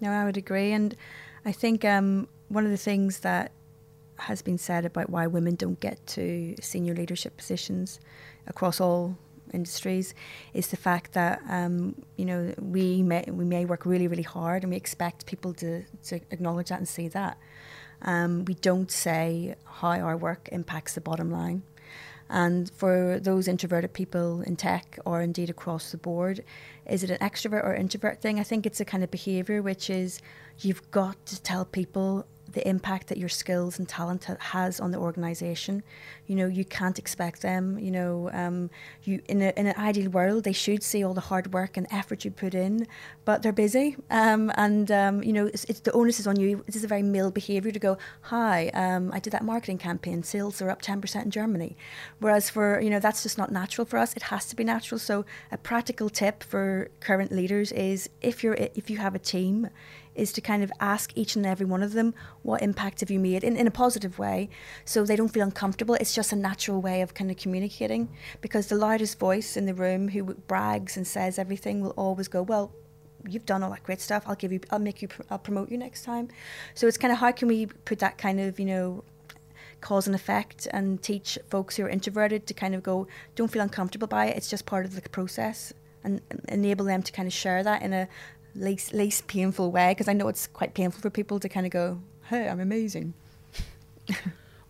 No, 0.00 0.10
I 0.10 0.24
would 0.24 0.38
agree. 0.38 0.72
And 0.72 0.96
I 1.44 1.52
think 1.52 1.84
um, 1.84 2.26
one 2.48 2.64
of 2.64 2.70
the 2.70 2.78
things 2.78 3.20
that 3.20 3.52
has 4.16 4.40
been 4.40 4.56
said 4.56 4.86
about 4.86 5.10
why 5.10 5.26
women 5.26 5.56
don't 5.56 5.78
get 5.78 6.06
to 6.06 6.54
senior 6.62 6.94
leadership 6.94 7.36
positions 7.36 8.00
across 8.46 8.80
all 8.80 9.18
industries 9.52 10.14
is 10.54 10.68
the 10.68 10.76
fact 10.76 11.12
that 11.12 11.42
um, 11.48 11.94
you 12.16 12.24
know 12.24 12.54
we 12.58 13.02
may 13.02 13.24
we 13.28 13.44
may 13.44 13.64
work 13.64 13.84
really 13.84 14.08
really 14.08 14.22
hard 14.22 14.62
and 14.64 14.70
we 14.70 14.76
expect 14.76 15.26
people 15.26 15.52
to, 15.52 15.84
to 16.02 16.16
acknowledge 16.30 16.70
that 16.70 16.78
and 16.78 16.88
see 16.88 17.08
that 17.08 17.36
um, 18.02 18.44
we 18.46 18.54
don't 18.54 18.90
say 18.90 19.54
how 19.64 19.90
our 19.90 20.16
work 20.16 20.48
impacts 20.50 20.94
the 20.94 21.00
bottom 21.00 21.30
line 21.30 21.62
and 22.28 22.70
for 22.70 23.18
those 23.20 23.48
introverted 23.48 23.92
people 23.92 24.40
in 24.42 24.56
tech 24.56 24.98
or 25.04 25.20
indeed 25.20 25.50
across 25.50 25.90
the 25.90 25.98
board, 25.98 26.44
is 26.86 27.02
it 27.02 27.10
an 27.10 27.18
extrovert 27.18 27.64
or 27.64 27.74
introvert 27.74 28.20
thing? 28.20 28.40
I 28.40 28.42
think 28.42 28.66
it's 28.66 28.80
a 28.80 28.84
kind 28.84 29.04
of 29.04 29.10
behavior 29.10 29.62
which 29.62 29.90
is 29.90 30.20
you've 30.60 30.90
got 30.90 31.24
to 31.26 31.42
tell 31.42 31.64
people 31.64 32.26
the 32.54 32.66
impact 32.66 33.08
that 33.08 33.18
your 33.18 33.28
skills 33.28 33.78
and 33.78 33.88
talent 33.88 34.24
has 34.38 34.80
on 34.80 34.90
the 34.90 34.98
organization. 34.98 35.82
You 36.26 36.36
know, 36.36 36.46
you 36.46 36.64
can't 36.64 36.98
expect 36.98 37.42
them. 37.42 37.78
You 37.78 37.90
know, 37.90 38.30
um, 38.32 38.70
you 39.02 39.20
in, 39.28 39.42
a, 39.42 39.52
in 39.56 39.66
an 39.66 39.74
ideal 39.76 40.10
world, 40.10 40.44
they 40.44 40.52
should 40.52 40.82
see 40.82 41.04
all 41.04 41.14
the 41.14 41.20
hard 41.20 41.52
work 41.52 41.76
and 41.76 41.86
effort 41.90 42.24
you 42.24 42.30
put 42.30 42.54
in, 42.54 42.86
but 43.24 43.42
they're 43.42 43.52
busy. 43.52 43.96
Um, 44.10 44.50
and 44.56 44.90
um, 44.90 45.22
you 45.22 45.32
know, 45.32 45.46
it's, 45.46 45.64
it's, 45.64 45.80
the 45.80 45.92
onus 45.92 46.18
is 46.18 46.26
on 46.26 46.38
you. 46.40 46.62
This 46.66 46.76
is 46.76 46.84
a 46.84 46.88
very 46.88 47.02
male 47.02 47.30
behaviour 47.30 47.72
to 47.72 47.78
go, 47.78 47.98
"Hi, 48.22 48.68
um, 48.68 49.10
I 49.12 49.18
did 49.18 49.32
that 49.32 49.44
marketing 49.44 49.78
campaign. 49.78 50.22
Sales 50.22 50.62
are 50.62 50.70
up 50.70 50.80
ten 50.80 51.00
percent 51.00 51.26
in 51.26 51.30
Germany." 51.30 51.76
Whereas 52.20 52.48
for 52.48 52.80
you 52.80 52.90
know, 52.90 53.00
that's 53.00 53.22
just 53.22 53.36
not 53.36 53.52
natural 53.52 53.84
for 53.84 53.98
us. 53.98 54.14
It 54.14 54.24
has 54.24 54.46
to 54.46 54.56
be 54.56 54.64
natural. 54.64 54.98
So 54.98 55.24
a 55.52 55.58
practical 55.58 56.08
tip 56.08 56.42
for 56.42 56.88
current 57.00 57.32
leaders 57.32 57.72
is 57.72 58.08
if 58.22 58.42
you're 58.42 58.54
if 58.54 58.88
you 58.88 58.98
have 58.98 59.14
a 59.14 59.18
team 59.18 59.68
is 60.14 60.32
to 60.32 60.40
kind 60.40 60.62
of 60.62 60.72
ask 60.80 61.12
each 61.16 61.36
and 61.36 61.44
every 61.44 61.66
one 61.66 61.82
of 61.82 61.92
them 61.92 62.14
what 62.42 62.62
impact 62.62 63.00
have 63.00 63.10
you 63.10 63.18
made 63.18 63.44
in, 63.44 63.56
in 63.56 63.66
a 63.66 63.70
positive 63.70 64.18
way 64.18 64.48
so 64.84 65.04
they 65.04 65.16
don't 65.16 65.28
feel 65.28 65.42
uncomfortable. 65.42 65.94
It's 65.96 66.14
just 66.14 66.32
a 66.32 66.36
natural 66.36 66.80
way 66.80 67.02
of 67.02 67.14
kind 67.14 67.30
of 67.30 67.36
communicating 67.36 68.08
because 68.40 68.68
the 68.68 68.76
loudest 68.76 69.18
voice 69.18 69.56
in 69.56 69.66
the 69.66 69.74
room 69.74 70.08
who 70.08 70.22
brags 70.24 70.96
and 70.96 71.06
says 71.06 71.38
everything 71.38 71.80
will 71.80 71.90
always 71.90 72.28
go 72.28 72.42
well 72.42 72.72
you've 73.28 73.46
done 73.46 73.62
all 73.62 73.70
that 73.70 73.82
great 73.82 74.00
stuff. 74.00 74.24
I'll 74.26 74.34
give 74.34 74.52
you 74.52 74.60
i'll 74.70 74.78
make 74.78 75.02
you 75.02 75.08
i'll 75.30 75.38
promote 75.38 75.70
you 75.70 75.78
next 75.78 76.04
time. 76.04 76.28
So 76.74 76.86
it's 76.86 76.98
kind 76.98 77.12
of 77.12 77.18
how 77.18 77.32
can 77.32 77.48
we 77.48 77.66
put 77.66 77.98
that 78.00 78.18
kind 78.18 78.40
of 78.40 78.58
you 78.58 78.66
know 78.66 79.04
cause 79.80 80.06
and 80.06 80.14
effect 80.14 80.66
and 80.72 81.02
teach 81.02 81.38
folks 81.50 81.76
who 81.76 81.84
are 81.84 81.88
introverted 81.88 82.46
to 82.46 82.54
kind 82.54 82.74
of 82.74 82.82
go 82.82 83.06
don't 83.34 83.50
feel 83.50 83.62
uncomfortable 83.62 84.08
by 84.08 84.26
it. 84.26 84.36
It's 84.36 84.48
just 84.48 84.66
part 84.66 84.84
of 84.84 84.94
the 84.94 85.02
process 85.08 85.72
and 86.02 86.20
enable 86.48 86.84
them 86.84 87.02
to 87.02 87.12
kind 87.12 87.26
of 87.26 87.32
share 87.32 87.62
that 87.62 87.82
in 87.82 87.92
a 87.92 88.08
least 88.54 88.92
least 88.92 89.26
painful 89.26 89.70
way 89.70 89.92
because 89.92 90.08
I 90.08 90.12
know 90.12 90.28
it's 90.28 90.46
quite 90.46 90.74
painful 90.74 91.00
for 91.00 91.10
people 91.10 91.38
to 91.40 91.48
kind 91.48 91.66
of 91.66 91.72
go, 91.72 92.00
"Hey, 92.28 92.48
I'm 92.48 92.60
amazing." 92.60 93.14